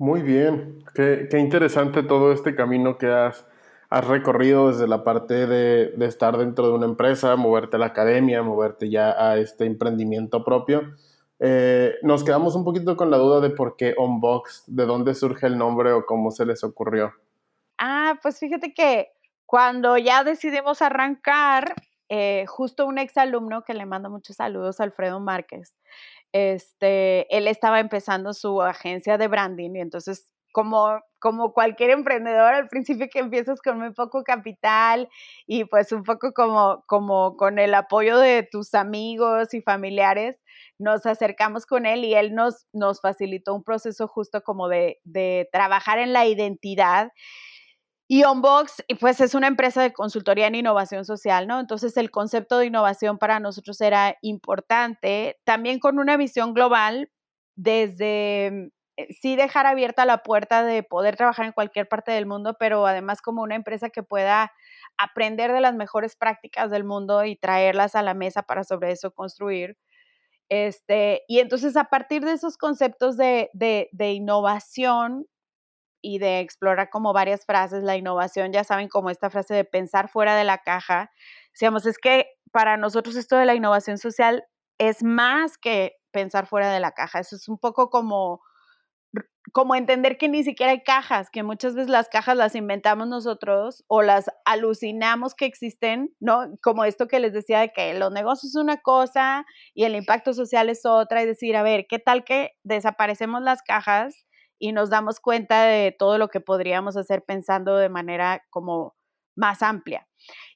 Muy 0.00 0.22
bien, 0.22 0.84
qué, 0.96 1.28
qué 1.30 1.38
interesante 1.38 2.02
todo 2.02 2.32
este 2.32 2.56
camino 2.56 2.98
que 2.98 3.06
has 3.06 3.46
has 3.88 4.06
recorrido 4.06 4.70
desde 4.70 4.88
la 4.88 5.04
parte 5.04 5.46
de, 5.46 5.94
estar 6.06 6.36
dentro 6.36 6.68
de 6.68 6.74
una 6.74 6.86
empresa, 6.86 7.36
moverte 7.36 7.76
a 7.76 7.78
la 7.78 7.86
academia, 7.86 8.42
moverte 8.42 8.90
ya 8.90 9.10
a 9.12 9.38
este 9.38 9.64
emprendimiento 9.64 10.44
propio. 10.44 10.94
Eh, 11.38 11.94
nos 12.02 12.24
quedamos 12.24 12.54
un 12.54 12.64
poquito 12.64 12.96
con 12.96 13.10
la 13.10 13.18
duda 13.18 13.40
de 13.40 13.50
por 13.50 13.76
qué 13.76 13.94
Unboxed, 13.96 14.64
de 14.66 14.86
dónde 14.86 15.14
surge 15.14 15.46
el 15.46 15.58
nombre 15.58 15.92
o 15.92 16.06
cómo 16.06 16.30
se 16.30 16.46
les 16.46 16.64
ocurrió. 16.64 17.12
Ah, 17.78 18.18
pues 18.22 18.38
fíjate 18.38 18.72
que 18.72 19.10
cuando 19.44 19.96
ya 19.98 20.24
decidimos 20.24 20.82
arrancar, 20.82 21.74
eh, 22.08 22.46
justo 22.46 22.86
un 22.86 22.98
exalumno 22.98 23.62
que 23.62 23.74
le 23.74 23.86
mando 23.86 24.10
muchos 24.10 24.36
saludos, 24.36 24.80
Alfredo 24.80 25.20
Márquez, 25.20 25.74
este, 26.32 27.34
él 27.36 27.48
estaba 27.48 27.80
empezando 27.80 28.32
su 28.32 28.60
agencia 28.62 29.18
de 29.18 29.28
branding 29.28 29.70
y 29.74 29.80
entonces 29.80 30.30
como, 30.56 31.02
como 31.18 31.52
cualquier 31.52 31.90
emprendedor 31.90 32.54
al 32.54 32.68
principio 32.68 33.08
que 33.12 33.18
empiezas 33.18 33.60
con 33.60 33.78
muy 33.78 33.92
poco 33.92 34.24
capital 34.24 35.06
y 35.46 35.66
pues 35.66 35.92
un 35.92 36.02
poco 36.02 36.32
como, 36.32 36.82
como 36.86 37.36
con 37.36 37.58
el 37.58 37.74
apoyo 37.74 38.18
de 38.18 38.48
tus 38.50 38.72
amigos 38.72 39.52
y 39.52 39.60
familiares, 39.60 40.40
nos 40.78 41.04
acercamos 41.04 41.66
con 41.66 41.84
él 41.84 42.06
y 42.06 42.14
él 42.14 42.34
nos, 42.34 42.66
nos 42.72 43.02
facilitó 43.02 43.54
un 43.54 43.64
proceso 43.64 44.08
justo 44.08 44.42
como 44.42 44.70
de, 44.70 44.98
de 45.04 45.46
trabajar 45.52 45.98
en 45.98 46.14
la 46.14 46.24
identidad. 46.24 47.10
Y 48.08 48.24
Onbox, 48.24 48.82
pues 48.98 49.20
es 49.20 49.34
una 49.34 49.48
empresa 49.48 49.82
de 49.82 49.92
consultoría 49.92 50.46
en 50.46 50.54
innovación 50.54 51.04
social, 51.04 51.46
¿no? 51.46 51.60
Entonces 51.60 51.98
el 51.98 52.10
concepto 52.10 52.56
de 52.56 52.66
innovación 52.66 53.18
para 53.18 53.40
nosotros 53.40 53.78
era 53.82 54.16
importante, 54.22 55.38
también 55.44 55.80
con 55.80 55.98
una 55.98 56.16
visión 56.16 56.54
global 56.54 57.10
desde 57.56 58.70
sí 59.20 59.36
dejar 59.36 59.66
abierta 59.66 60.06
la 60.06 60.22
puerta 60.22 60.64
de 60.64 60.82
poder 60.82 61.16
trabajar 61.16 61.46
en 61.46 61.52
cualquier 61.52 61.88
parte 61.88 62.12
del 62.12 62.26
mundo, 62.26 62.56
pero 62.58 62.86
además 62.86 63.20
como 63.22 63.42
una 63.42 63.54
empresa 63.54 63.90
que 63.90 64.02
pueda 64.02 64.52
aprender 64.98 65.52
de 65.52 65.60
las 65.60 65.74
mejores 65.74 66.16
prácticas 66.16 66.70
del 66.70 66.84
mundo 66.84 67.24
y 67.24 67.36
traerlas 67.36 67.94
a 67.94 68.02
la 68.02 68.14
mesa 68.14 68.42
para 68.42 68.64
sobre 68.64 68.92
eso 68.92 69.12
construir. 69.12 69.76
Este, 70.48 71.22
y 71.28 71.40
entonces 71.40 71.76
a 71.76 71.84
partir 71.84 72.24
de 72.24 72.32
esos 72.32 72.56
conceptos 72.56 73.16
de, 73.16 73.50
de, 73.52 73.88
de 73.92 74.12
innovación 74.12 75.26
y 76.02 76.18
de 76.18 76.40
explorar 76.40 76.88
como 76.90 77.12
varias 77.12 77.44
frases, 77.44 77.82
la 77.82 77.96
innovación, 77.96 78.52
ya 78.52 78.64
saben, 78.64 78.88
como 78.88 79.10
esta 79.10 79.28
frase 79.28 79.54
de 79.54 79.64
pensar 79.64 80.08
fuera 80.08 80.36
de 80.36 80.44
la 80.44 80.58
caja, 80.58 81.10
decíamos, 81.52 81.84
es 81.86 81.98
que 81.98 82.28
para 82.52 82.76
nosotros 82.76 83.16
esto 83.16 83.36
de 83.36 83.46
la 83.46 83.54
innovación 83.54 83.98
social 83.98 84.44
es 84.78 85.02
más 85.02 85.58
que 85.58 85.96
pensar 86.12 86.46
fuera 86.46 86.70
de 86.72 86.80
la 86.80 86.92
caja, 86.92 87.18
eso 87.20 87.36
es 87.36 87.48
un 87.48 87.58
poco 87.58 87.90
como 87.90 88.40
como 89.52 89.74
entender 89.74 90.18
que 90.18 90.28
ni 90.28 90.42
siquiera 90.42 90.72
hay 90.72 90.82
cajas, 90.82 91.30
que 91.30 91.42
muchas 91.42 91.74
veces 91.74 91.88
las 91.90 92.08
cajas 92.08 92.36
las 92.36 92.54
inventamos 92.54 93.08
nosotros 93.08 93.84
o 93.88 94.02
las 94.02 94.30
alucinamos 94.44 95.34
que 95.34 95.46
existen, 95.46 96.14
¿no? 96.20 96.56
Como 96.62 96.84
esto 96.84 97.06
que 97.08 97.20
les 97.20 97.32
decía 97.32 97.60
de 97.60 97.72
que 97.72 97.94
los 97.94 98.12
negocios 98.12 98.54
es 98.54 98.56
una 98.56 98.78
cosa 98.78 99.46
y 99.74 99.84
el 99.84 99.94
impacto 99.94 100.34
social 100.34 100.68
es 100.68 100.84
otra, 100.84 101.22
y 101.22 101.26
decir, 101.26 101.56
a 101.56 101.62
ver, 101.62 101.86
¿qué 101.88 101.98
tal 101.98 102.24
que 102.24 102.52
desaparecemos 102.64 103.42
las 103.42 103.62
cajas 103.62 104.26
y 104.58 104.72
nos 104.72 104.90
damos 104.90 105.20
cuenta 105.20 105.64
de 105.64 105.94
todo 105.96 106.18
lo 106.18 106.28
que 106.28 106.40
podríamos 106.40 106.96
hacer 106.96 107.24
pensando 107.24 107.76
de 107.76 107.88
manera 107.88 108.42
como 108.50 108.95
más 109.36 109.62
amplia? 109.62 110.06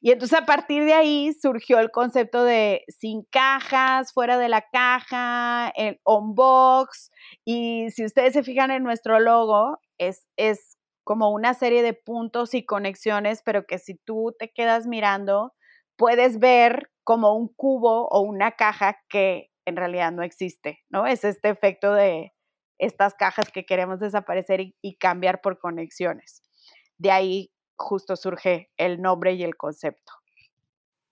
Y 0.00 0.12
entonces 0.12 0.38
a 0.38 0.46
partir 0.46 0.84
de 0.84 0.94
ahí 0.94 1.32
surgió 1.34 1.78
el 1.78 1.90
concepto 1.90 2.44
de 2.44 2.84
sin 2.88 3.22
cajas, 3.30 4.12
fuera 4.12 4.38
de 4.38 4.48
la 4.48 4.64
caja, 4.72 5.72
el 5.76 6.00
on-box. 6.04 7.10
Y 7.44 7.90
si 7.90 8.04
ustedes 8.04 8.32
se 8.32 8.42
fijan 8.42 8.70
en 8.70 8.82
nuestro 8.82 9.20
logo, 9.20 9.78
es, 9.98 10.26
es 10.36 10.78
como 11.04 11.30
una 11.30 11.54
serie 11.54 11.82
de 11.82 11.94
puntos 11.94 12.54
y 12.54 12.64
conexiones, 12.64 13.42
pero 13.44 13.64
que 13.66 13.78
si 13.78 13.96
tú 13.96 14.34
te 14.38 14.50
quedas 14.50 14.86
mirando, 14.86 15.52
puedes 15.96 16.38
ver 16.38 16.90
como 17.04 17.34
un 17.34 17.52
cubo 17.54 18.08
o 18.08 18.20
una 18.20 18.52
caja 18.52 18.96
que 19.08 19.50
en 19.66 19.76
realidad 19.76 20.12
no 20.12 20.22
existe, 20.22 20.80
¿no? 20.88 21.06
Es 21.06 21.24
este 21.24 21.50
efecto 21.50 21.92
de 21.92 22.32
estas 22.78 23.14
cajas 23.14 23.50
que 23.52 23.66
queremos 23.66 24.00
desaparecer 24.00 24.60
y, 24.60 24.76
y 24.80 24.96
cambiar 24.96 25.42
por 25.42 25.58
conexiones. 25.58 26.42
De 26.96 27.10
ahí 27.10 27.50
justo 27.80 28.16
surge 28.16 28.70
el 28.76 29.00
nombre 29.00 29.32
y 29.32 29.42
el 29.42 29.56
concepto. 29.56 30.12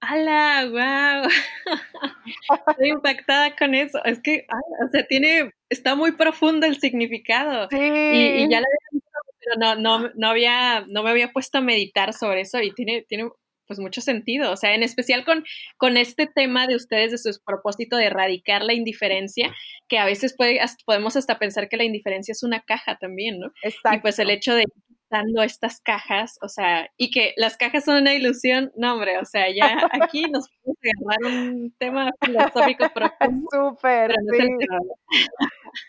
¡Hala! 0.01 0.67
¡Wow! 0.71 1.31
Estoy 2.69 2.89
impactada 2.91 3.57
con 3.57 3.75
eso. 3.75 4.03
Es 4.05 4.21
que, 4.21 4.47
o 4.85 4.89
sea, 4.93 5.05
tiene, 5.07 5.53
está 5.69 5.97
muy 5.97 6.13
profundo 6.13 6.67
el 6.67 6.79
significado. 6.79 7.69
Sí. 7.71 7.77
Y, 7.77 8.49
ya 8.49 8.61
lo 8.61 8.67
había 8.67 8.89
visto, 8.93 9.11
pero 9.41 9.57
no, 9.59 9.75
no, 9.75 10.11
no, 10.15 10.29
había, 10.29 10.85
no 10.89 11.03
me 11.03 11.11
había 11.11 11.33
puesto 11.33 11.59
a 11.59 11.63
meditar 11.63 12.13
sobre 12.13 12.43
eso 12.43 12.61
y 12.61 12.73
tiene, 12.73 13.05
tiene 13.09 13.29
pues 13.67 13.81
mucho 13.81 14.01
sentido. 14.01 14.53
O 14.53 14.57
sea, 14.57 14.75
en 14.75 14.85
especial 14.85 15.25
con, 15.25 15.45
con 15.77 15.97
este 15.97 16.29
tema 16.29 16.69
de 16.69 16.77
ustedes, 16.77 17.11
de 17.11 17.19
su 17.19 17.41
propósito 17.45 17.97
de 17.97 18.07
erradicar 18.07 18.63
la 18.63 18.75
indiferencia, 18.75 19.53
que 19.89 19.99
a 19.99 20.05
veces 20.05 20.35
puede, 20.37 20.61
podemos 20.87 21.17
hasta 21.17 21.41
pensar 21.41 21.69
que 21.69 21.77
la 21.77 21.85
indiferencia 21.85 22.33
es 22.33 22.45
una 22.45 22.61
caja 22.61 22.99
también, 22.99 23.41
¿no? 23.41 23.53
Exacto. 23.63 23.99
Y 23.99 24.01
pues 24.01 24.19
el 24.21 24.31
hecho 24.31 24.55
de 24.55 24.65
dando 25.11 25.43
estas 25.43 25.81
cajas, 25.81 26.39
o 26.43 26.49
sea, 26.49 26.91
y 26.97 27.11
que 27.11 27.35
las 27.37 27.57
cajas 27.57 27.85
son 27.85 28.03
una 28.03 28.15
ilusión, 28.15 28.73
no 28.77 28.95
hombre, 28.95 29.19
o 29.19 29.25
sea, 29.25 29.47
ya 29.55 29.77
aquí 30.11 30.23
nos 30.31 30.47
podemos 30.63 30.79
agarrar 31.07 31.53
un 31.53 31.75
tema 31.79 32.11
filosófico 32.21 32.87
profundo. 32.95 33.49
Súper, 33.51 34.13
sí. 34.31 34.49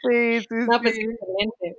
sí. 0.10 0.40
sí, 0.42 0.46
No, 0.50 0.82
pues 0.82 0.96
excelente. 0.98 1.78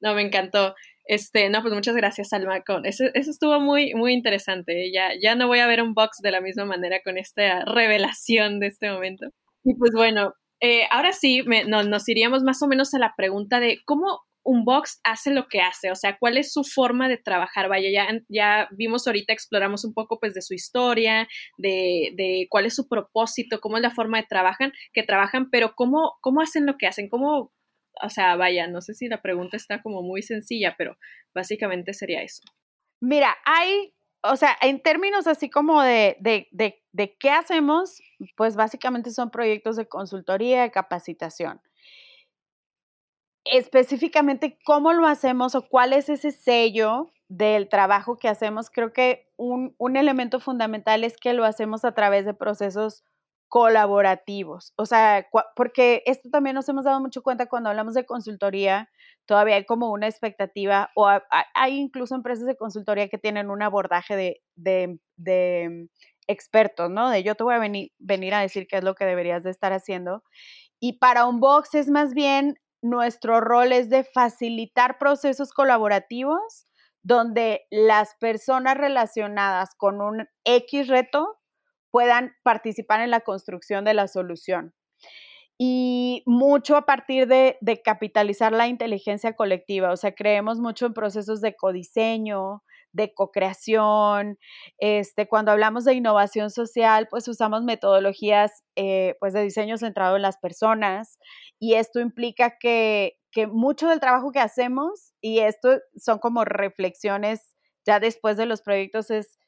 No, 0.00 0.14
me 0.14 0.22
encantó. 0.22 0.74
Este, 1.04 1.48
no, 1.48 1.62
pues 1.62 1.74
muchas 1.74 1.96
gracias, 1.96 2.32
Alma. 2.32 2.60
Con 2.62 2.86
eso, 2.86 3.04
eso 3.14 3.30
estuvo 3.30 3.58
muy, 3.60 3.94
muy 3.94 4.12
interesante. 4.12 4.92
Ya, 4.92 5.10
ya 5.20 5.34
no 5.34 5.48
voy 5.48 5.58
a 5.60 5.66
ver 5.66 5.82
un 5.82 5.94
box 5.94 6.18
de 6.22 6.30
la 6.30 6.40
misma 6.40 6.66
manera 6.66 7.00
con 7.02 7.18
esta 7.18 7.64
revelación 7.64 8.60
de 8.60 8.68
este 8.68 8.90
momento. 8.90 9.26
Y 9.64 9.74
pues 9.74 9.92
bueno, 9.94 10.34
eh, 10.60 10.86
ahora 10.90 11.12
sí, 11.12 11.42
me, 11.46 11.64
no, 11.64 11.82
nos 11.82 12.08
iríamos 12.08 12.42
más 12.42 12.62
o 12.62 12.68
menos 12.68 12.92
a 12.94 12.98
la 12.98 13.14
pregunta 13.16 13.58
de 13.60 13.78
cómo, 13.84 14.22
un 14.48 14.64
box 14.64 14.98
hace 15.04 15.30
lo 15.30 15.46
que 15.46 15.60
hace, 15.60 15.90
o 15.90 15.94
sea, 15.94 16.16
cuál 16.18 16.38
es 16.38 16.54
su 16.54 16.64
forma 16.64 17.06
de 17.06 17.18
trabajar. 17.18 17.68
Vaya, 17.68 17.90
ya, 17.92 18.08
ya 18.30 18.66
vimos 18.70 19.06
ahorita, 19.06 19.34
exploramos 19.34 19.84
un 19.84 19.92
poco 19.92 20.18
pues 20.18 20.32
de 20.32 20.40
su 20.40 20.54
historia, 20.54 21.28
de, 21.58 22.14
de, 22.16 22.46
cuál 22.48 22.64
es 22.64 22.74
su 22.74 22.88
propósito, 22.88 23.60
cómo 23.60 23.76
es 23.76 23.82
la 23.82 23.90
forma 23.90 24.16
de 24.16 24.26
trabajan, 24.26 24.72
que 24.94 25.02
trabajan, 25.02 25.50
pero 25.50 25.74
cómo, 25.76 26.14
cómo 26.22 26.40
hacen 26.40 26.64
lo 26.64 26.78
que 26.78 26.86
hacen, 26.86 27.10
cómo, 27.10 27.52
o 28.02 28.08
sea, 28.08 28.36
vaya, 28.36 28.66
no 28.68 28.80
sé 28.80 28.94
si 28.94 29.06
la 29.06 29.20
pregunta 29.20 29.58
está 29.58 29.82
como 29.82 30.02
muy 30.02 30.22
sencilla, 30.22 30.74
pero 30.78 30.96
básicamente 31.34 31.92
sería 31.92 32.22
eso. 32.22 32.42
Mira, 33.02 33.36
hay 33.44 33.92
o 34.22 34.34
sea, 34.36 34.56
en 34.62 34.82
términos 34.82 35.26
así 35.26 35.48
como 35.50 35.82
de, 35.82 36.16
de, 36.20 36.48
de, 36.52 36.82
de, 36.92 37.16
qué 37.18 37.30
hacemos, 37.30 38.00
pues 38.36 38.56
básicamente 38.56 39.10
son 39.10 39.30
proyectos 39.30 39.76
de 39.76 39.86
consultoría, 39.86 40.62
de 40.62 40.72
capacitación. 40.72 41.60
Específicamente, 43.44 44.58
¿cómo 44.64 44.92
lo 44.92 45.06
hacemos 45.06 45.54
o 45.54 45.62
cuál 45.68 45.92
es 45.92 46.08
ese 46.08 46.32
sello 46.32 47.10
del 47.28 47.68
trabajo 47.68 48.18
que 48.18 48.28
hacemos? 48.28 48.70
Creo 48.70 48.92
que 48.92 49.28
un, 49.36 49.74
un 49.78 49.96
elemento 49.96 50.40
fundamental 50.40 51.04
es 51.04 51.16
que 51.16 51.32
lo 51.32 51.44
hacemos 51.44 51.84
a 51.84 51.92
través 51.92 52.24
de 52.24 52.34
procesos 52.34 53.04
colaborativos. 53.48 54.74
O 54.76 54.86
sea, 54.86 55.26
porque 55.56 56.02
esto 56.06 56.28
también 56.30 56.54
nos 56.54 56.68
hemos 56.68 56.84
dado 56.84 57.00
mucho 57.00 57.22
cuenta 57.22 57.46
cuando 57.46 57.70
hablamos 57.70 57.94
de 57.94 58.04
consultoría, 58.04 58.90
todavía 59.26 59.56
hay 59.56 59.64
como 59.64 59.90
una 59.90 60.06
expectativa, 60.06 60.90
o 60.94 61.08
hay 61.54 61.78
incluso 61.78 62.14
empresas 62.14 62.46
de 62.46 62.56
consultoría 62.56 63.08
que 63.08 63.18
tienen 63.18 63.50
un 63.50 63.62
abordaje 63.62 64.16
de, 64.16 64.42
de, 64.54 64.98
de 65.16 65.88
expertos, 66.26 66.90
¿no? 66.90 67.08
De 67.08 67.22
yo 67.22 67.34
te 67.34 67.44
voy 67.44 67.54
a 67.54 67.58
venir, 67.58 67.90
venir 67.98 68.34
a 68.34 68.40
decir 68.40 68.66
qué 68.68 68.76
es 68.76 68.84
lo 68.84 68.94
que 68.94 69.06
deberías 69.06 69.42
de 69.42 69.50
estar 69.50 69.72
haciendo. 69.72 70.22
Y 70.78 70.98
para 70.98 71.24
un 71.24 71.40
box 71.40 71.74
es 71.74 71.88
más 71.88 72.14
bien 72.14 72.58
nuestro 72.82 73.40
rol 73.40 73.72
es 73.72 73.90
de 73.90 74.04
facilitar 74.04 74.98
procesos 74.98 75.52
colaborativos 75.52 76.66
donde 77.02 77.66
las 77.70 78.14
personas 78.20 78.76
relacionadas 78.76 79.70
con 79.76 80.00
un 80.00 80.26
X 80.44 80.88
reto 80.88 81.38
puedan 81.90 82.34
participar 82.42 83.00
en 83.00 83.10
la 83.10 83.20
construcción 83.20 83.84
de 83.84 83.94
la 83.94 84.08
solución. 84.08 84.74
Y 85.58 86.22
mucho 86.26 86.76
a 86.76 86.86
partir 86.86 87.26
de, 87.26 87.58
capitalizar 87.84 88.52
la 88.52 88.68
inteligencia 88.68 89.34
colectiva, 89.34 89.90
o 89.90 89.96
sea, 89.96 90.14
creemos 90.14 90.60
mucho 90.60 90.86
en 90.86 90.94
procesos 90.94 91.40
de 91.40 91.56
codiseño, 91.56 92.62
de 92.98 93.14
co-creación. 93.14 94.38
Este, 94.76 95.26
cuando 95.26 95.52
hablamos 95.52 95.86
de 95.86 95.94
innovación 95.94 96.50
social, 96.50 97.08
pues 97.08 97.26
usamos 97.28 97.62
metodologías 97.62 98.64
eh, 98.76 99.16
pues 99.20 99.32
de 99.32 99.42
diseño 99.42 99.78
centrado 99.78 100.16
en 100.16 100.22
las 100.22 100.36
personas 100.36 101.18
y 101.58 101.74
esto 101.74 102.00
implica 102.00 102.58
que, 102.58 103.14
que 103.32 103.46
mucho 103.46 103.88
del 103.88 104.00
trabajo 104.00 104.32
que 104.32 104.40
hacemos, 104.40 105.14
y 105.22 105.38
esto 105.38 105.78
son 105.96 106.18
como 106.18 106.44
reflexiones 106.44 107.54
ya 107.86 108.00
después 108.00 108.36
de 108.36 108.44
los 108.44 108.60
proyectos, 108.60 109.10
es 109.10 109.38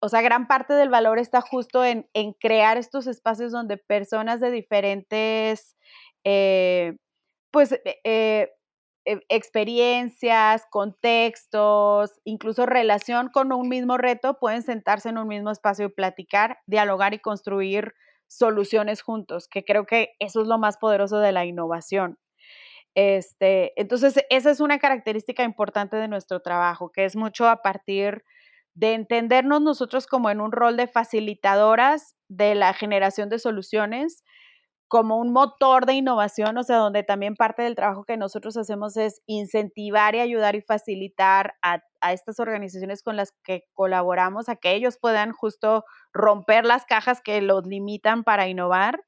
o 0.00 0.08
sea, 0.08 0.20
gran 0.22 0.46
parte 0.46 0.74
del 0.74 0.88
valor 0.88 1.18
está 1.18 1.40
justo 1.40 1.84
en, 1.84 2.06
crear 2.38 2.76
estos 2.76 3.06
espacios 3.06 3.52
donde 3.52 3.78
personas 3.78 4.40
de 4.40 4.50
diferentes, 4.50 5.74
eh, 6.24 6.96
pues, 7.50 7.80
eh, 8.04 8.52
experiencias, 9.28 10.66
contextos, 10.70 12.20
incluso 12.24 12.66
relación 12.66 13.28
con 13.28 13.52
un 13.52 13.68
mismo 13.68 13.96
reto, 13.96 14.38
pueden 14.38 14.62
sentarse 14.62 15.08
en 15.08 15.18
un 15.18 15.28
mismo 15.28 15.50
espacio 15.50 15.86
y 15.86 15.90
platicar, 15.90 16.58
dialogar 16.66 17.14
y 17.14 17.20
construir 17.20 17.94
soluciones 18.26 19.02
juntos, 19.02 19.48
que 19.48 19.64
creo 19.64 19.86
que 19.86 20.10
eso 20.18 20.42
es 20.42 20.48
lo 20.48 20.58
más 20.58 20.76
poderoso 20.76 21.18
de 21.20 21.32
la 21.32 21.44
innovación. 21.44 22.18
Este, 22.96 23.78
entonces, 23.80 24.24
esa 24.30 24.50
es 24.50 24.60
una 24.60 24.78
característica 24.78 25.44
importante 25.44 25.96
de 25.96 26.08
nuestro 26.08 26.40
trabajo, 26.40 26.90
que 26.90 27.04
es 27.04 27.14
mucho 27.14 27.48
a 27.48 27.62
partir 27.62 28.24
de 28.74 28.94
entendernos 28.94 29.62
nosotros 29.62 30.06
como 30.06 30.30
en 30.30 30.40
un 30.40 30.50
rol 30.50 30.76
de 30.76 30.86
facilitadoras 30.86 32.14
de 32.28 32.54
la 32.54 32.74
generación 32.74 33.28
de 33.28 33.38
soluciones, 33.38 34.24
como 34.88 35.18
un 35.18 35.32
motor 35.32 35.84
de 35.84 35.94
innovación, 35.94 36.56
o 36.58 36.62
sea, 36.62 36.76
donde 36.76 37.02
también 37.02 37.34
parte 37.34 37.62
del 37.62 37.74
trabajo 37.74 38.04
que 38.04 38.16
nosotros 38.16 38.56
hacemos 38.56 38.96
es 38.96 39.20
incentivar 39.26 40.14
y 40.14 40.20
ayudar 40.20 40.54
y 40.54 40.60
facilitar 40.60 41.54
a, 41.62 41.82
estas 42.12 42.38
organizaciones 42.38 43.02
con 43.02 43.16
las 43.16 43.32
que 43.42 43.64
colaboramos, 43.72 44.48
a 44.48 44.54
que 44.54 44.74
ellos 44.74 44.96
puedan 44.96 45.32
justo 45.32 45.84
romper 46.12 46.64
las 46.64 46.84
cajas 46.84 47.20
que 47.20 47.40
los 47.42 47.66
limitan 47.66 48.22
para 48.22 48.46
innovar, 48.46 49.02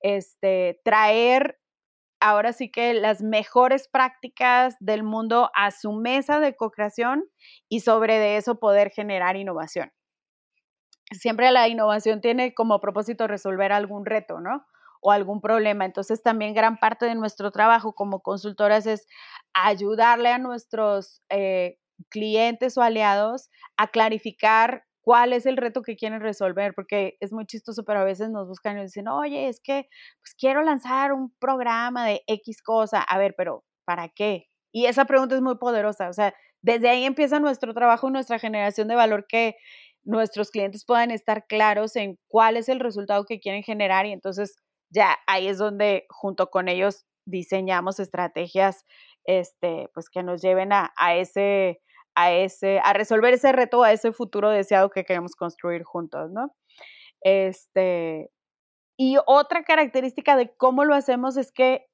este, 0.00 0.80
traer 0.84 1.60
ahora 2.18 2.52
sí 2.52 2.70
que 2.70 2.92
las 2.92 3.22
mejores 3.22 3.86
prácticas 3.86 4.76
del 4.80 5.04
mundo 5.04 5.50
a 5.54 5.70
su 5.70 5.92
mesa 5.92 6.40
de 6.40 6.56
co-creación 6.56 7.24
y 7.68 7.80
sobre 7.80 8.18
de 8.18 8.36
eso 8.36 8.58
poder 8.58 8.90
generar 8.90 9.36
innovación. 9.36 9.92
Siempre 11.12 11.52
la 11.52 11.68
innovación 11.68 12.20
tiene 12.20 12.52
como 12.52 12.80
propósito 12.80 13.28
resolver 13.28 13.72
algún 13.72 14.04
reto, 14.04 14.40
¿no? 14.40 14.66
O 15.00 15.10
algún 15.12 15.40
problema. 15.40 15.84
Entonces 15.84 16.22
también 16.22 16.54
gran 16.54 16.78
parte 16.78 17.06
de 17.06 17.14
nuestro 17.14 17.50
trabajo 17.50 17.94
como 17.94 18.20
consultoras 18.20 18.86
es 18.86 19.06
ayudarle 19.54 20.30
a 20.30 20.38
nuestros 20.38 21.22
eh, 21.30 21.78
clientes 22.10 22.76
o 22.78 22.82
aliados 22.82 23.50
a 23.76 23.88
clarificar 23.88 24.84
cuál 25.02 25.32
es 25.32 25.46
el 25.46 25.56
reto 25.56 25.82
que 25.82 25.96
quieren 25.96 26.20
resolver, 26.20 26.74
porque 26.74 27.16
es 27.20 27.32
muy 27.32 27.46
chistoso, 27.46 27.84
pero 27.84 28.00
a 28.00 28.04
veces 28.04 28.30
nos 28.30 28.46
buscan 28.46 28.78
y 28.78 28.82
dicen, 28.82 29.08
oye, 29.08 29.48
es 29.48 29.60
que 29.60 29.88
pues 30.22 30.34
quiero 30.38 30.62
lanzar 30.62 31.12
un 31.12 31.34
programa 31.38 32.06
de 32.06 32.22
X 32.26 32.62
cosa, 32.62 33.02
a 33.02 33.18
ver, 33.18 33.34
pero 33.36 33.64
¿para 33.84 34.08
qué? 34.08 34.46
Y 34.72 34.86
esa 34.86 35.06
pregunta 35.06 35.34
es 35.34 35.40
muy 35.40 35.56
poderosa, 35.56 36.08
o 36.08 36.12
sea, 36.12 36.34
desde 36.62 36.90
ahí 36.90 37.04
empieza 37.04 37.40
nuestro 37.40 37.72
trabajo, 37.74 38.10
nuestra 38.10 38.38
generación 38.38 38.88
de 38.88 38.94
valor, 38.94 39.26
que 39.26 39.56
nuestros 40.04 40.50
clientes 40.50 40.84
puedan 40.84 41.10
estar 41.10 41.46
claros 41.46 41.96
en 41.96 42.18
cuál 42.28 42.56
es 42.56 42.68
el 42.68 42.80
resultado 42.80 43.24
que 43.24 43.40
quieren 43.40 43.62
generar 43.62 44.06
y 44.06 44.12
entonces 44.12 44.56
ya 44.90 45.16
ahí 45.26 45.48
es 45.48 45.58
donde 45.58 46.06
junto 46.08 46.50
con 46.50 46.68
ellos 46.68 47.06
diseñamos 47.26 48.00
estrategias 48.00 48.84
este, 49.24 49.88
pues 49.94 50.08
que 50.10 50.22
nos 50.22 50.42
lleven 50.42 50.72
a, 50.72 50.92
a 50.96 51.14
ese 51.14 51.80
a, 52.14 52.32
ese, 52.32 52.80
a 52.82 52.92
resolver 52.92 53.34
ese 53.34 53.52
reto, 53.52 53.82
a 53.82 53.92
ese 53.92 54.12
futuro 54.12 54.50
deseado 54.50 54.90
que 54.90 55.04
queremos 55.04 55.36
construir 55.36 55.84
juntos, 55.84 56.30
¿no? 56.30 56.54
Este, 57.22 58.30
y 58.98 59.16
otra 59.26 59.64
característica 59.64 60.36
de 60.36 60.54
cómo 60.56 60.84
lo 60.84 60.94
hacemos 60.94 61.36
es 61.36 61.52
que 61.52 61.86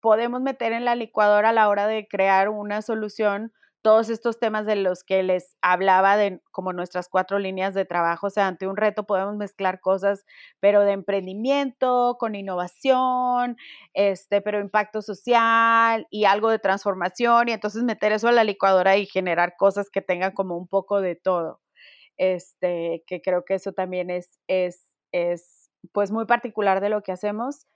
podemos 0.00 0.40
meter 0.42 0.72
en 0.72 0.84
la 0.84 0.94
licuadora 0.94 1.50
a 1.50 1.52
la 1.52 1.68
hora 1.68 1.86
de 1.86 2.06
crear 2.08 2.48
una 2.48 2.82
solución 2.82 3.52
todos 3.82 4.10
estos 4.10 4.38
temas 4.38 4.66
de 4.66 4.76
los 4.76 5.04
que 5.04 5.22
les 5.22 5.56
hablaba 5.62 6.16
de 6.16 6.40
como 6.50 6.72
nuestras 6.72 7.08
cuatro 7.08 7.38
líneas 7.38 7.74
de 7.74 7.84
trabajo, 7.84 8.26
o 8.26 8.30
sea, 8.30 8.46
ante 8.46 8.66
un 8.66 8.76
reto 8.76 9.04
podemos 9.04 9.36
mezclar 9.36 9.80
cosas, 9.80 10.24
pero 10.60 10.82
de 10.82 10.92
emprendimiento, 10.92 12.16
con 12.18 12.34
innovación, 12.34 13.56
este, 13.94 14.42
pero 14.42 14.60
impacto 14.60 15.02
social 15.02 16.06
y 16.10 16.24
algo 16.24 16.50
de 16.50 16.58
transformación 16.58 17.48
y 17.48 17.52
entonces 17.52 17.82
meter 17.82 18.12
eso 18.12 18.28
a 18.28 18.32
la 18.32 18.44
licuadora 18.44 18.96
y 18.96 19.06
generar 19.06 19.56
cosas 19.56 19.88
que 19.90 20.02
tengan 20.02 20.32
como 20.32 20.56
un 20.56 20.68
poco 20.68 21.00
de 21.00 21.16
todo. 21.16 21.60
Este, 22.18 23.02
que 23.06 23.22
creo 23.22 23.44
que 23.46 23.54
eso 23.54 23.72
también 23.72 24.10
es, 24.10 24.38
es, 24.46 24.90
es 25.12 25.70
pues 25.92 26.10
muy 26.10 26.26
particular 26.26 26.80
de 26.82 26.90
lo 26.90 27.02
que 27.02 27.12
hacemos. 27.12 27.66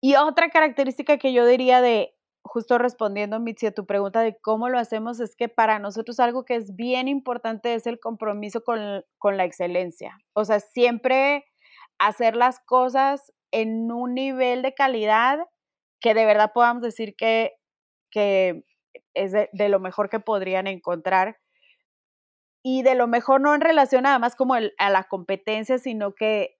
Y 0.00 0.16
otra 0.16 0.50
característica 0.50 1.18
que 1.18 1.32
yo 1.32 1.46
diría 1.46 1.80
de 1.82 2.14
justo 2.44 2.78
respondiendo, 2.78 3.40
Mitzi, 3.40 3.66
a 3.66 3.72
tu 3.72 3.86
pregunta 3.86 4.20
de 4.20 4.36
cómo 4.40 4.68
lo 4.68 4.78
hacemos, 4.78 5.20
es 5.20 5.36
que 5.36 5.48
para 5.48 5.78
nosotros 5.78 6.20
algo 6.20 6.44
que 6.44 6.56
es 6.56 6.74
bien 6.74 7.08
importante 7.08 7.74
es 7.74 7.86
el 7.86 8.00
compromiso 8.00 8.62
con, 8.64 9.04
la 9.36 9.44
excelencia. 9.44 10.18
O 10.34 10.44
sea, 10.44 10.60
siempre 10.60 11.44
hacer 11.98 12.36
las 12.36 12.60
cosas 12.60 13.32
en 13.52 13.90
un 13.92 14.14
nivel 14.14 14.62
de 14.62 14.74
calidad 14.74 15.38
que 16.00 16.14
de 16.14 16.24
verdad 16.24 16.52
podamos 16.52 16.82
decir 16.82 17.14
que, 17.16 17.52
que 18.10 18.64
es 19.14 19.32
de, 19.32 19.68
lo 19.68 19.78
mejor 19.78 20.10
que 20.10 20.20
podrían 20.20 20.66
encontrar. 20.66 21.38
Y 22.64 22.82
de 22.82 22.94
lo 22.94 23.06
mejor 23.06 23.40
no 23.40 23.54
en 23.54 23.60
relación 23.60 24.04
nada 24.04 24.18
más 24.18 24.36
como 24.36 24.54
a 24.54 24.90
la 24.90 25.04
competencia, 25.04 25.78
sino 25.78 26.14
que 26.14 26.58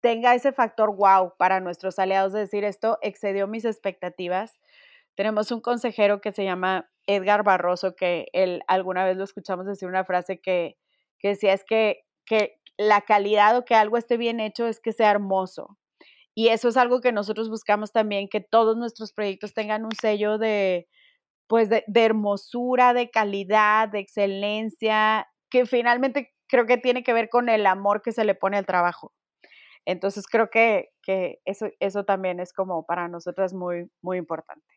tenga 0.00 0.34
ese 0.34 0.52
factor 0.52 0.94
wow 0.96 1.34
para 1.38 1.60
nuestros 1.60 1.98
aliados 1.98 2.32
de 2.32 2.40
decir 2.40 2.64
esto 2.64 2.98
excedió 3.02 3.46
mis 3.46 3.64
expectativas 3.64 4.58
tenemos 5.14 5.50
un 5.50 5.60
consejero 5.60 6.20
que 6.20 6.32
se 6.32 6.44
llama 6.44 6.90
Edgar 7.06 7.44
Barroso, 7.44 7.94
que 7.94 8.26
él 8.32 8.62
alguna 8.68 9.04
vez 9.04 9.16
lo 9.16 9.24
escuchamos 9.24 9.66
decir 9.66 9.88
una 9.88 10.04
frase 10.04 10.40
que, 10.40 10.76
que 11.18 11.28
decía 11.28 11.52
es 11.52 11.64
que, 11.64 12.04
que 12.26 12.56
la 12.78 13.02
calidad 13.02 13.56
o 13.56 13.64
que 13.64 13.74
algo 13.74 13.96
esté 13.96 14.16
bien 14.16 14.40
hecho 14.40 14.66
es 14.66 14.80
que 14.80 14.92
sea 14.92 15.10
hermoso. 15.10 15.78
Y 16.34 16.48
eso 16.48 16.68
es 16.68 16.76
algo 16.76 17.00
que 17.00 17.12
nosotros 17.12 17.50
buscamos 17.50 17.92
también, 17.92 18.28
que 18.28 18.40
todos 18.40 18.76
nuestros 18.76 19.12
proyectos 19.12 19.52
tengan 19.52 19.84
un 19.84 19.92
sello 19.92 20.38
de, 20.38 20.88
pues 21.46 21.68
de, 21.68 21.84
de 21.86 22.04
hermosura, 22.04 22.94
de 22.94 23.10
calidad, 23.10 23.88
de 23.88 23.98
excelencia, 23.98 25.28
que 25.50 25.66
finalmente 25.66 26.32
creo 26.48 26.66
que 26.66 26.78
tiene 26.78 27.02
que 27.02 27.12
ver 27.12 27.28
con 27.28 27.48
el 27.48 27.66
amor 27.66 28.02
que 28.02 28.12
se 28.12 28.24
le 28.24 28.34
pone 28.34 28.56
al 28.56 28.66
trabajo. 28.66 29.12
Entonces 29.84 30.26
creo 30.26 30.48
que, 30.50 30.90
que 31.02 31.40
eso, 31.44 31.66
eso 31.80 32.04
también 32.04 32.40
es 32.40 32.52
como 32.52 32.86
para 32.86 33.08
nosotras 33.08 33.52
muy, 33.52 33.90
muy 34.00 34.16
importante. 34.18 34.71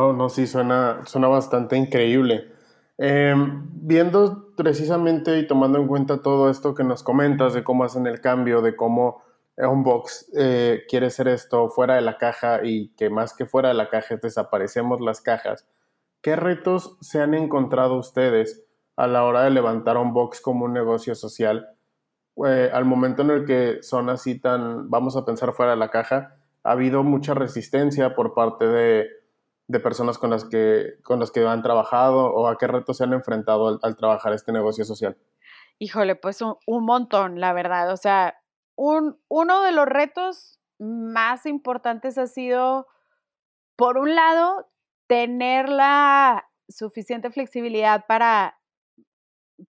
Oh, 0.00 0.12
no, 0.12 0.28
sí, 0.28 0.46
suena, 0.46 1.00
suena 1.06 1.26
bastante 1.26 1.76
increíble. 1.76 2.52
Em, 2.98 3.66
viendo 3.72 4.54
precisamente 4.56 5.40
y 5.40 5.46
tomando 5.48 5.80
en 5.80 5.88
cuenta 5.88 6.22
todo 6.22 6.50
esto 6.50 6.72
que 6.72 6.84
nos 6.84 7.02
comentas 7.02 7.52
de 7.52 7.64
cómo 7.64 7.82
hacen 7.82 8.06
el 8.06 8.20
cambio, 8.20 8.62
de 8.62 8.76
cómo 8.76 9.22
Unbox 9.56 10.30
eh, 10.36 10.84
quiere 10.88 11.10
ser 11.10 11.26
esto 11.26 11.68
fuera 11.68 11.96
de 11.96 12.02
la 12.02 12.16
caja 12.16 12.60
y 12.62 12.90
que 12.90 13.10
más 13.10 13.34
que 13.34 13.44
fuera 13.44 13.70
de 13.70 13.74
la 13.74 13.88
caja 13.90 14.18
desaparecemos 14.22 15.00
las 15.00 15.20
cajas, 15.20 15.66
¿qué 16.22 16.36
retos 16.36 16.96
se 17.00 17.20
han 17.20 17.34
encontrado 17.34 17.96
ustedes 17.96 18.64
a 18.94 19.08
la 19.08 19.24
hora 19.24 19.42
de 19.42 19.50
levantar 19.50 19.96
un 19.96 20.12
box 20.12 20.40
como 20.40 20.66
un 20.66 20.74
negocio 20.74 21.16
social, 21.16 21.70
eh, 22.46 22.70
al 22.72 22.84
momento 22.84 23.22
en 23.22 23.30
el 23.30 23.46
que 23.46 23.82
son 23.82 24.10
así 24.10 24.38
tan, 24.38 24.90
vamos 24.90 25.16
a 25.16 25.24
pensar 25.24 25.54
fuera 25.54 25.72
de 25.72 25.78
la 25.78 25.90
caja, 25.90 26.36
ha 26.62 26.70
habido 26.70 27.02
mucha 27.02 27.34
resistencia 27.34 28.14
por 28.14 28.32
parte 28.32 28.64
de, 28.64 29.17
personas 29.80 30.18
con 30.18 30.30
las, 30.30 30.44
que, 30.44 30.94
con 31.02 31.20
las 31.20 31.30
que 31.30 31.46
han 31.46 31.62
trabajado 31.62 32.32
o 32.32 32.48
a 32.48 32.56
qué 32.56 32.66
retos 32.66 32.96
se 32.96 33.04
han 33.04 33.12
enfrentado 33.12 33.78
al, 33.82 33.96
trabajar 33.96 34.32
este 34.32 34.52
negocio 34.52 34.84
social? 34.84 35.16
Híjole, 35.78 36.16
pues 36.16 36.40
un, 36.42 36.84
montón, 36.84 37.40
la 37.40 37.52
verdad. 37.52 37.92
O 37.92 37.96
sea, 37.96 38.40
un, 38.76 39.20
uno 39.28 39.62
de 39.62 39.72
los 39.72 39.86
retos 39.86 40.58
más 40.78 41.46
importantes 41.46 42.18
ha 42.18 42.26
sido, 42.26 42.86
por 43.76 43.98
un 43.98 44.14
lado, 44.14 44.68
tener 45.06 45.68
la 45.68 46.48
suficiente 46.68 47.30
flexibilidad 47.30 48.04
para 48.06 48.58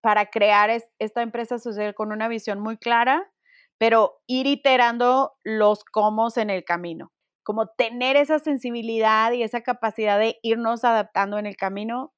para 0.00 0.26
crear 0.26 0.70
esta 0.98 1.22
empresa 1.22 1.58
social 1.58 1.94
con 1.94 2.12
una 2.12 2.28
visión 2.28 2.60
muy 2.60 2.76
clara, 2.76 3.30
pero 3.78 4.20
ir 4.26 4.46
iterando 4.46 5.32
los 5.42 5.84
cómo 5.84 6.28
en 6.36 6.50
el 6.50 6.64
camino. 6.64 7.12
Como 7.42 7.66
tener 7.68 8.16
esa 8.16 8.38
sensibilidad 8.38 9.32
y 9.32 9.42
esa 9.42 9.62
capacidad 9.62 10.18
de 10.18 10.38
irnos 10.42 10.84
adaptando 10.84 11.38
en 11.38 11.46
el 11.46 11.56
camino 11.56 12.12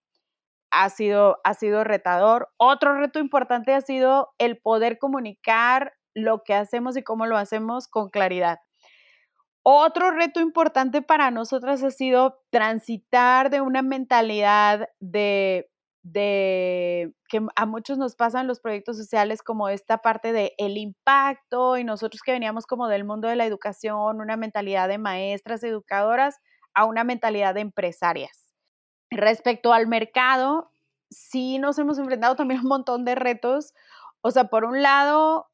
ha 0.70 0.88
sido, 0.88 1.38
ha 1.44 1.54
sido 1.54 1.85
retador. 1.85 2.48
Otro 2.56 2.94
reto 2.98 3.18
importante 3.18 3.74
ha 3.74 3.80
sido 3.80 4.30
el 4.38 4.58
poder 4.58 4.98
comunicar 4.98 5.94
lo 6.14 6.42
que 6.42 6.54
hacemos 6.54 6.96
y 6.96 7.02
cómo 7.02 7.26
lo 7.26 7.37
hacemos 7.37 7.88
con 7.88 8.11
claridad. 8.11 8.58
Otro 9.64 10.11
reto 10.11 10.40
importante 10.40 11.02
para 11.02 11.30
nosotras 11.30 11.85
ha 11.85 11.90
sido 11.90 12.40
transitar 12.50 13.48
de 13.48 13.61
una 13.61 13.82
mentalidad 13.82 14.88
de 14.98 15.70
de 16.02 17.14
que 17.28 17.40
a 17.54 17.66
muchos 17.66 17.96
nos 17.96 18.16
pasan 18.16 18.46
los 18.46 18.60
proyectos 18.60 18.96
sociales 18.96 19.42
como 19.42 19.68
esta 19.68 19.98
parte 19.98 20.32
de 20.32 20.54
el 20.58 20.76
impacto 20.76 21.76
y 21.76 21.84
nosotros 21.84 22.22
que 22.22 22.32
veníamos 22.32 22.66
como 22.66 22.88
del 22.88 23.04
mundo 23.04 23.28
de 23.28 23.36
la 23.36 23.46
educación, 23.46 24.20
una 24.20 24.36
mentalidad 24.36 24.88
de 24.88 24.98
maestras 24.98 25.62
educadoras 25.62 26.40
a 26.74 26.86
una 26.86 27.04
mentalidad 27.04 27.54
de 27.54 27.60
empresarias. 27.60 28.52
Respecto 29.10 29.72
al 29.72 29.86
mercado, 29.86 30.70
sí 31.10 31.58
nos 31.58 31.78
hemos 31.78 31.98
enfrentado 31.98 32.34
también 32.34 32.60
a 32.60 32.62
un 32.62 32.68
montón 32.68 33.04
de 33.04 33.14
retos. 33.14 33.74
O 34.22 34.30
sea, 34.30 34.44
por 34.44 34.64
un 34.64 34.82
lado, 34.82 35.46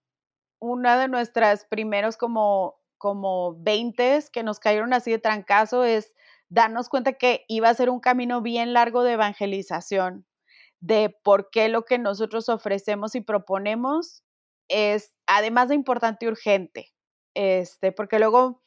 una 0.61 0.99
de 0.99 1.09
nuestras 1.09 1.65
primeros 1.67 2.17
como 2.17 2.79
como 2.99 3.55
20 3.61 4.25
que 4.33 4.43
nos 4.43 4.59
cayeron 4.59 4.93
así 4.93 5.13
de 5.13 5.19
trancazo 5.19 5.85
es 5.85 6.15
darnos 6.49 6.89
cuenta 6.89 7.13
que 7.13 7.45
iba 7.49 7.69
a 7.69 7.75
ser 7.75 7.91
un 7.91 8.01
camino 8.01 8.43
bien 8.43 8.73
largo 8.73 9.05
de 9.05 9.13
evangelización 9.13 10.27
de 10.81 11.17
por 11.25 11.51
qué 11.51 11.69
lo 11.69 11.85
que 11.85 11.99
nosotros 11.99 12.49
ofrecemos 12.49 13.15
y 13.15 13.21
proponemos 13.21 14.23
es, 14.69 15.15
además 15.27 15.69
de 15.69 15.75
importante, 15.77 16.29
urgente. 16.29 16.93
Este, 17.35 17.93
porque 17.93 18.19
luego 18.19 18.63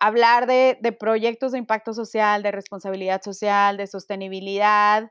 hablar 0.00 0.46
de, 0.46 0.78
de 0.80 0.92
proyectos 0.92 1.52
de 1.52 1.58
impacto 1.58 1.94
social, 1.94 2.42
de 2.42 2.52
responsabilidad 2.52 3.22
social, 3.22 3.76
de 3.76 3.86
sostenibilidad, 3.86 5.10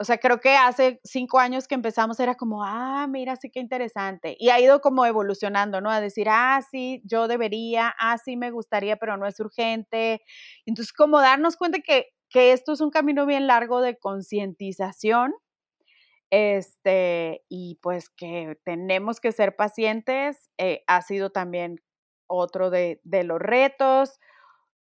o 0.00 0.04
sea, 0.04 0.16
creo 0.16 0.40
que 0.40 0.56
hace 0.56 0.98
cinco 1.04 1.38
años 1.38 1.68
que 1.68 1.74
empezamos 1.74 2.18
era 2.20 2.34
como, 2.34 2.64
ah, 2.64 3.06
mira, 3.06 3.36
sí 3.36 3.50
que 3.50 3.60
interesante. 3.60 4.34
Y 4.38 4.48
ha 4.48 4.58
ido 4.58 4.80
como 4.80 5.04
evolucionando, 5.04 5.82
¿no? 5.82 5.90
A 5.90 6.00
decir, 6.00 6.26
ah, 6.30 6.62
sí, 6.70 7.02
yo 7.04 7.28
debería, 7.28 7.94
ah, 7.98 8.16
sí, 8.16 8.34
me 8.38 8.50
gustaría, 8.50 8.96
pero 8.96 9.18
no 9.18 9.26
es 9.26 9.38
urgente. 9.40 10.22
Entonces, 10.64 10.94
como 10.94 11.20
darnos 11.20 11.56
cuenta 11.58 11.80
que 11.80 12.06
que 12.30 12.52
esto 12.52 12.72
es 12.72 12.80
un 12.80 12.90
camino 12.90 13.26
bien 13.26 13.46
largo 13.46 13.80
de 13.80 13.98
concientización, 13.98 15.34
este, 16.30 17.42
y 17.48 17.78
pues 17.82 18.08
que 18.08 18.56
tenemos 18.64 19.20
que 19.20 19.32
ser 19.32 19.56
pacientes, 19.56 20.48
eh, 20.58 20.84
ha 20.86 21.02
sido 21.02 21.30
también 21.30 21.80
otro 22.28 22.70
de, 22.70 23.00
los 23.24 23.40
retos, 23.40 24.20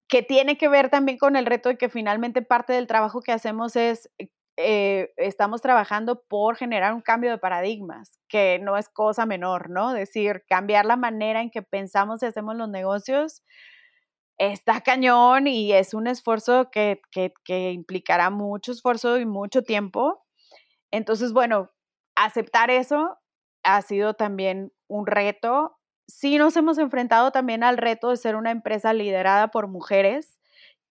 que 0.10 0.22
tiene 0.22 0.58
que 0.58 0.68
ver 0.68 0.90
también 0.90 1.18
con 1.18 1.36
el 1.38 1.46
reto 1.46 1.70
de 1.70 1.78
que 1.78 1.88
finalmente 1.88 2.42
parte 2.42 2.74
del 2.74 2.88
trabajo 2.88 3.22
que 3.22 3.32
hacemos 3.32 3.76
es, 3.78 4.10
eh, 4.58 5.14
estamos 5.16 5.62
trabajando 5.62 6.24
por 6.28 6.58
generar 6.58 6.94
un 6.94 7.02
cambio 7.02 7.32
de 7.32 7.38
paradigmas, 7.38 8.20
que 8.28 8.60
no 8.60 8.76
es 8.76 8.90
cosa 8.90 9.26
menor, 9.26 9.70
¿no? 9.70 9.94
Decir, 9.94 10.44
cambiar 10.50 10.86
la 10.86 10.98
manera 10.98 11.42
en 11.42 11.52
que 11.52 11.62
pensamos 11.62 12.22
y 12.22 12.26
hacemos 12.26 12.56
los 12.58 12.68
negocios 12.68 13.44
está 14.40 14.82
cañón 14.82 15.48
y 15.48 15.74
es 15.74 15.94
un 15.94 16.08
esfuerzo 16.08 16.72
que, 16.72 17.02
implicará 17.48 18.30
mucho 18.30 18.72
esfuerzo 18.72 19.20
y 19.20 19.26
mucho 19.26 19.64
tiempo. 19.64 20.26
Entonces, 20.92 21.34
bueno, 21.34 21.72
aceptar 22.16 22.72
eso 22.72 23.18
ha 23.64 23.82
sido 23.82 24.14
también 24.16 24.72
un 24.88 25.06
reto. 25.06 25.78
Sí 26.08 26.38
nos 26.38 26.56
hemos 26.56 26.78
enfrentado 26.78 27.32
también 27.32 27.64
al 27.64 27.78
reto 27.78 28.10
de 28.10 28.18
ser 28.18 28.36
una 28.36 28.52
empresa 28.52 28.94
liderada 28.94 29.50
por 29.50 29.68
mujeres 29.68 30.40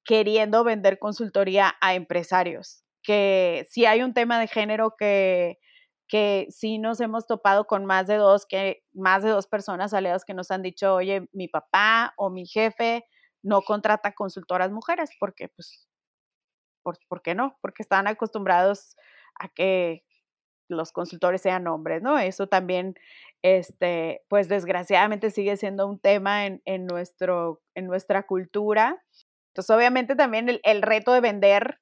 queriendo 0.04 0.62
vender 0.62 0.98
consultoría 0.98 1.74
a 1.80 1.94
empresarios, 1.94 2.84
que 3.02 3.66
sí 3.70 3.84
hay 3.84 4.02
un 4.02 4.14
tema 4.14 4.38
de 4.38 4.46
género 4.46 4.94
que, 4.96 5.58
que 6.06 6.46
sí 6.50 6.78
nos 6.78 7.00
hemos 7.00 7.26
topado 7.26 7.66
con 7.66 7.84
más 7.84 8.06
de 8.06 8.16
dos, 8.16 8.46
que 8.46 8.82
más 8.94 9.22
de 9.22 9.30
dos 9.30 9.46
personas 9.46 9.92
aliadas 9.92 10.24
que 10.24 10.34
nos 10.34 10.50
han 10.50 10.62
dicho, 10.62 10.94
oye, 10.94 11.28
mi 11.32 11.48
papá 11.48 12.14
o 12.16 12.30
mi 12.30 12.46
jefe 12.46 13.04
no 13.48 13.62
contrata 13.62 14.12
consultoras 14.12 14.70
mujeres 14.70 15.10
porque, 15.18 15.48
pues, 15.48 15.88
¿por, 16.82 17.22
qué 17.22 17.34
no? 17.34 17.58
Porque 17.60 17.82
están 17.82 18.06
acostumbrados 18.06 18.96
a 19.38 19.48
que 19.48 20.04
los 20.68 20.92
consultores 20.92 21.40
sean 21.40 21.66
hombres, 21.66 22.02
¿no? 22.02 22.18
Eso 22.18 22.46
también, 22.46 22.94
este, 23.42 24.22
pues 24.28 24.48
desgraciadamente 24.48 25.30
sigue 25.30 25.56
siendo 25.56 25.86
un 25.86 25.98
tema 25.98 26.46
en, 26.46 26.86
nuestro, 26.86 27.62
en 27.74 27.86
nuestra 27.86 28.24
cultura. 28.24 29.02
Entonces, 29.52 29.74
obviamente 29.74 30.14
también 30.14 30.48
el, 30.48 30.60
el 30.62 30.82
reto 30.82 31.12
de 31.12 31.20
vender 31.20 31.80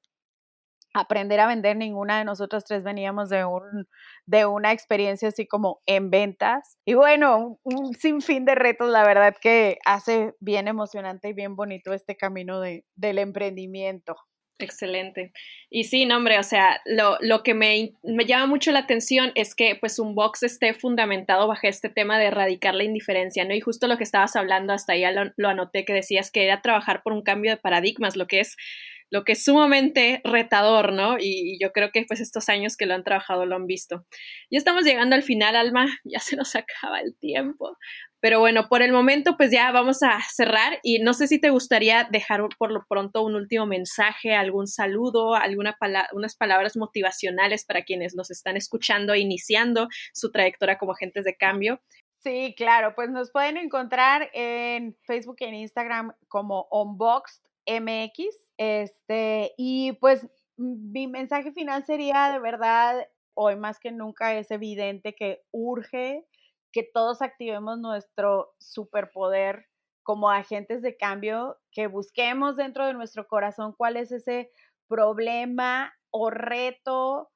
aprender 0.93 1.39
a 1.39 1.47
vender. 1.47 1.77
Ninguna 1.77 2.19
de 2.19 2.25
nosotras 2.25 2.65
tres 2.65 2.83
veníamos 2.83 3.29
de, 3.29 3.45
un, 3.45 3.87
de 4.25 4.45
una 4.45 4.71
experiencia 4.71 5.29
así 5.29 5.47
como 5.47 5.81
en 5.85 6.09
ventas. 6.09 6.77
Y 6.85 6.93
bueno, 6.93 7.59
un, 7.63 7.93
sinfín 7.93 8.45
de 8.45 8.55
retos, 8.55 8.89
la 8.89 9.05
verdad 9.05 9.35
que 9.39 9.77
hace 9.85 10.33
bien 10.39 10.67
emocionante 10.67 11.29
y 11.29 11.33
bien 11.33 11.55
bonito 11.55 11.93
este 11.93 12.15
camino 12.15 12.59
de, 12.59 12.85
del 12.95 13.19
emprendimiento. 13.19 14.15
Excelente. 14.59 15.33
Y 15.69 15.83
sí, 15.83 16.05
no, 16.05 16.17
hombre, 16.17 16.39
o 16.39 16.43
sea, 16.43 16.81
lo, 16.85 17.17
lo 17.21 17.43
que 17.43 17.53
me, 17.53 17.93
me, 18.01 18.25
llama 18.25 18.47
mucho 18.47 18.71
la 18.71 18.79
atención 18.79 19.31
es 19.35 19.53
que 19.53 19.75
pues 19.75 19.99
un 19.99 20.15
box 20.15 20.41
esté 20.41 20.73
fundamentado 20.73 21.47
bajo 21.47 21.67
este 21.67 21.89
tema 21.89 22.17
de 22.17 22.25
erradicar 22.25 22.73
la 22.73 22.83
indiferencia, 22.83 23.45
¿no? 23.45 23.53
Y 23.53 23.61
justo 23.61 23.87
lo 23.87 23.97
que 23.97 24.03
estabas 24.03 24.35
hablando, 24.35 24.73
hasta 24.73 24.95
lo, 24.95 25.31
lo 25.37 25.49
anoté, 25.49 25.85
que 25.85 25.93
decías 25.93 26.31
que 26.31 26.43
era 26.43 26.63
trabajar 26.63 27.03
por 27.03 27.13
un 27.13 27.21
cambio 27.21 27.51
de 27.51 27.57
paradigmas, 27.57 28.15
lo 28.15 28.25
que 28.25 28.39
es 28.39 28.55
lo 29.09 29.23
que 29.23 29.33
es 29.33 29.43
sumamente 29.43 30.21
retador, 30.23 30.93
¿no? 30.93 31.17
Y, 31.19 31.57
yo 31.61 31.71
creo 31.71 31.91
que 31.91 32.03
pues 32.07 32.19
estos 32.19 32.49
años 32.49 32.77
que 32.77 32.85
lo 32.85 32.93
han 32.93 33.03
trabajado 33.03 33.45
lo 33.45 33.55
han 33.55 33.67
visto. 33.67 34.05
Ya 34.51 34.57
estamos 34.57 34.83
llegando 34.83 35.15
al 35.15 35.23
final, 35.23 35.55
Alma, 35.55 35.85
ya 36.03 36.19
se 36.19 36.35
nos 36.35 36.55
acaba 36.55 36.99
el 36.99 37.15
tiempo. 37.17 37.77
Pero 38.19 38.39
bueno, 38.39 38.67
por 38.67 38.81
el 38.81 38.91
momento 38.91 39.37
pues 39.37 39.51
ya 39.51 39.71
vamos 39.71 40.01
a 40.01 40.19
cerrar 40.33 40.79
y 40.81 40.99
no 40.99 41.13
sé 41.13 41.27
si 41.27 41.39
te 41.39 41.51
gustaría 41.51 42.07
dejar 42.09 42.41
por 42.57 42.71
lo 42.71 42.83
pronto 42.89 43.23
un 43.23 43.35
último 43.35 43.67
mensaje, 43.67 44.33
algún 44.33 44.65
saludo, 44.65 45.35
alguna 45.35 45.77
unas 46.13 46.35
palabras 46.35 46.75
motivacionales 46.75 47.63
para 47.63 47.83
quienes 47.83 48.15
nos 48.15 48.31
están 48.31 48.57
escuchando 48.57 49.13
e 49.13 49.19
iniciando 49.19 49.87
su 50.13 50.31
trayectoria 50.31 50.79
como 50.79 50.93
agentes 50.93 51.25
de 51.25 51.35
cambio. 51.35 51.79
Sí, 52.17 52.55
claro, 52.57 52.93
pues 52.95 53.11
nos 53.11 53.31
pueden 53.31 53.57
encontrar 53.57 54.31
en 54.33 54.97
Facebook 55.03 55.37
y 55.39 55.45
en 55.45 55.53
Instagram 55.53 56.13
como 56.27 56.67
Unboxed 56.71 57.43
MX 57.67 58.46
este, 58.57 59.53
y 59.57 59.93
pues 59.93 60.27
mi 60.57 61.07
mensaje 61.07 61.51
final 61.51 61.85
sería 61.85 62.31
de 62.31 62.39
verdad, 62.39 63.07
hoy 63.35 63.55
más 63.55 63.79
que 63.79 63.91
nunca 63.91 64.35
es 64.35 64.49
evidente 64.51 65.15
que 65.15 65.43
urge 65.51 66.25
que 66.71 66.83
todos 66.83 67.21
activemos 67.21 67.79
nuestro 67.79 68.53
superpoder 68.59 69.67
como 70.03 70.29
agentes 70.29 70.81
de 70.81 70.95
cambio, 70.95 71.57
que 71.71 71.87
busquemos 71.87 72.55
dentro 72.55 72.85
de 72.85 72.93
nuestro 72.93 73.27
corazón 73.27 73.73
cuál 73.77 73.97
es 73.97 74.11
ese 74.11 74.51
problema 74.87 75.93
o 76.11 76.29
reto 76.29 77.29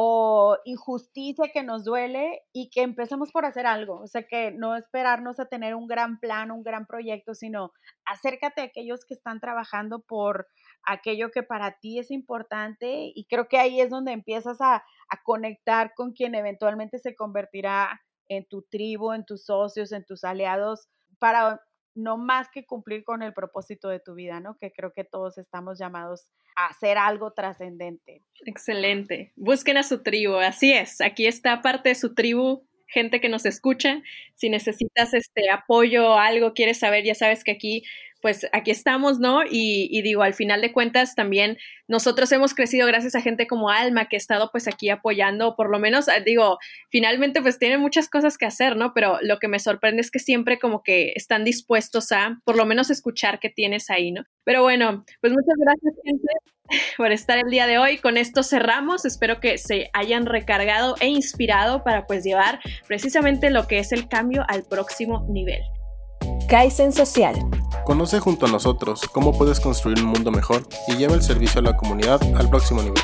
o 0.00 0.56
injusticia 0.64 1.50
que 1.52 1.64
nos 1.64 1.84
duele 1.84 2.42
y 2.52 2.70
que 2.70 2.82
empecemos 2.82 3.32
por 3.32 3.44
hacer 3.44 3.66
algo. 3.66 4.00
O 4.00 4.06
sea, 4.06 4.22
que 4.22 4.52
no 4.52 4.76
esperarnos 4.76 5.40
a 5.40 5.46
tener 5.46 5.74
un 5.74 5.88
gran 5.88 6.20
plan, 6.20 6.52
un 6.52 6.62
gran 6.62 6.86
proyecto, 6.86 7.34
sino 7.34 7.72
acércate 8.04 8.60
a 8.60 8.64
aquellos 8.64 9.04
que 9.04 9.14
están 9.14 9.40
trabajando 9.40 10.00
por 10.00 10.46
aquello 10.84 11.30
que 11.30 11.42
para 11.42 11.78
ti 11.78 11.98
es 11.98 12.10
importante 12.10 13.12
y 13.14 13.26
creo 13.26 13.48
que 13.48 13.58
ahí 13.58 13.80
es 13.80 13.90
donde 13.90 14.12
empiezas 14.12 14.60
a, 14.60 14.84
conectar 15.24 15.94
con 15.94 16.12
quien 16.12 16.34
eventualmente 16.34 16.98
se 16.98 17.14
convertirá 17.14 18.02
en 18.28 18.46
tu 18.46 18.60
tribu, 18.62 19.12
en 19.12 19.24
tus 19.24 19.46
socios, 19.46 19.92
en 19.92 20.04
tus 20.04 20.22
aliados, 20.22 20.88
para 21.18 21.62
no 21.94 22.18
más 22.18 22.48
que 22.52 22.66
cumplir 22.66 23.04
con 23.04 23.22
el 23.22 23.32
propósito 23.32 23.88
de 23.88 24.00
tu 24.00 24.14
vida, 24.14 24.40
¿no? 24.40 24.58
Que 24.60 24.70
creo 24.70 24.92
que 24.92 25.04
todos 25.04 25.38
estamos 25.38 25.78
llamados 25.78 26.28
a 26.56 26.66
hacer 26.66 26.98
algo 26.98 27.32
trascendente. 27.32 28.22
Excelente. 28.44 29.32
Busquen 29.36 29.78
a 29.78 29.82
su 29.82 30.02
tribu, 30.02 30.36
así 30.36 30.72
es. 30.72 31.00
Aquí 31.00 31.26
está 31.26 31.62
parte 31.62 31.88
de 31.88 31.94
su 31.94 32.14
tribu, 32.14 32.68
gente 32.86 33.20
que 33.20 33.28
nos 33.28 33.46
escucha. 33.46 34.02
Si 34.34 34.50
necesitas 34.50 35.14
este 35.14 35.50
apoyo 35.50 36.10
o 36.10 36.18
algo, 36.18 36.52
quieres 36.52 36.78
saber, 36.78 37.04
ya 37.04 37.14
sabes 37.14 37.44
que 37.44 37.52
aquí 37.52 37.82
pues 38.20 38.46
aquí 38.52 38.70
estamos, 38.70 39.18
¿no? 39.18 39.42
Y, 39.48 40.02
digo, 40.02 40.22
al 40.22 40.34
final 40.34 40.60
de 40.60 40.72
cuentas 40.72 41.14
también 41.14 41.58
nosotros 41.86 42.30
hemos 42.32 42.54
crecido 42.54 42.86
gracias 42.86 43.14
a 43.14 43.20
gente 43.20 43.46
como 43.46 43.70
Alma 43.70 44.08
que 44.08 44.16
ha 44.16 44.18
estado 44.18 44.50
pues 44.50 44.68
aquí 44.68 44.90
apoyando, 44.90 45.56
por 45.56 45.70
lo 45.70 45.78
menos, 45.78 46.08
ah, 46.08 46.20
digo, 46.20 46.58
finalmente 46.90 47.40
pues 47.40 47.58
tienen 47.58 47.80
muchas 47.80 48.08
cosas 48.08 48.36
que 48.36 48.46
hacer, 48.46 48.76
¿no? 48.76 48.92
Pero 48.92 49.18
lo 49.22 49.38
que 49.38 49.48
me 49.48 49.58
sorprende 49.58 50.02
es 50.02 50.10
que 50.10 50.18
siempre 50.18 50.58
como 50.58 50.82
que 50.82 51.12
están 51.14 51.44
dispuestos 51.44 52.12
a 52.12 52.40
por 52.44 52.56
lo 52.56 52.66
menos 52.66 52.90
escuchar 52.90 53.38
que 53.38 53.50
tienes 53.50 53.90
ahí, 53.90 54.12
¿no? 54.12 54.24
Pero 54.44 54.62
bueno, 54.62 55.04
pues 55.20 55.32
muchas 55.32 55.56
gracias 55.58 55.94
gente 56.04 56.28
por 56.96 57.12
estar 57.12 57.38
el 57.38 57.50
día 57.50 57.66
de 57.66 57.78
hoy. 57.78 57.98
Con 57.98 58.16
esto 58.16 58.42
cerramos. 58.42 59.04
Espero 59.04 59.40
que 59.40 59.58
se 59.58 59.90
hayan 59.92 60.26
recargado 60.26 60.96
e 61.00 61.08
inspirado 61.08 61.84
para 61.84 62.06
pues 62.06 62.24
llevar 62.24 62.60
precisamente 62.86 63.50
lo 63.50 63.66
que 63.66 63.78
es 63.78 63.92
el 63.92 64.08
cambio 64.08 64.44
al 64.48 64.64
próximo 64.64 65.26
nivel. 65.28 65.62
Kaizen 66.48 66.94
Social. 66.94 67.34
Conoce 67.84 68.20
junto 68.20 68.46
a 68.46 68.48
nosotros 68.48 69.02
cómo 69.12 69.36
puedes 69.36 69.60
construir 69.60 70.00
un 70.00 70.06
mundo 70.06 70.30
mejor 70.30 70.66
y 70.88 70.94
lleva 70.96 71.14
el 71.14 71.22
servicio 71.22 71.60
a 71.60 71.62
la 71.62 71.76
comunidad 71.76 72.22
al 72.36 72.48
próximo 72.48 72.80
nivel. 72.80 73.02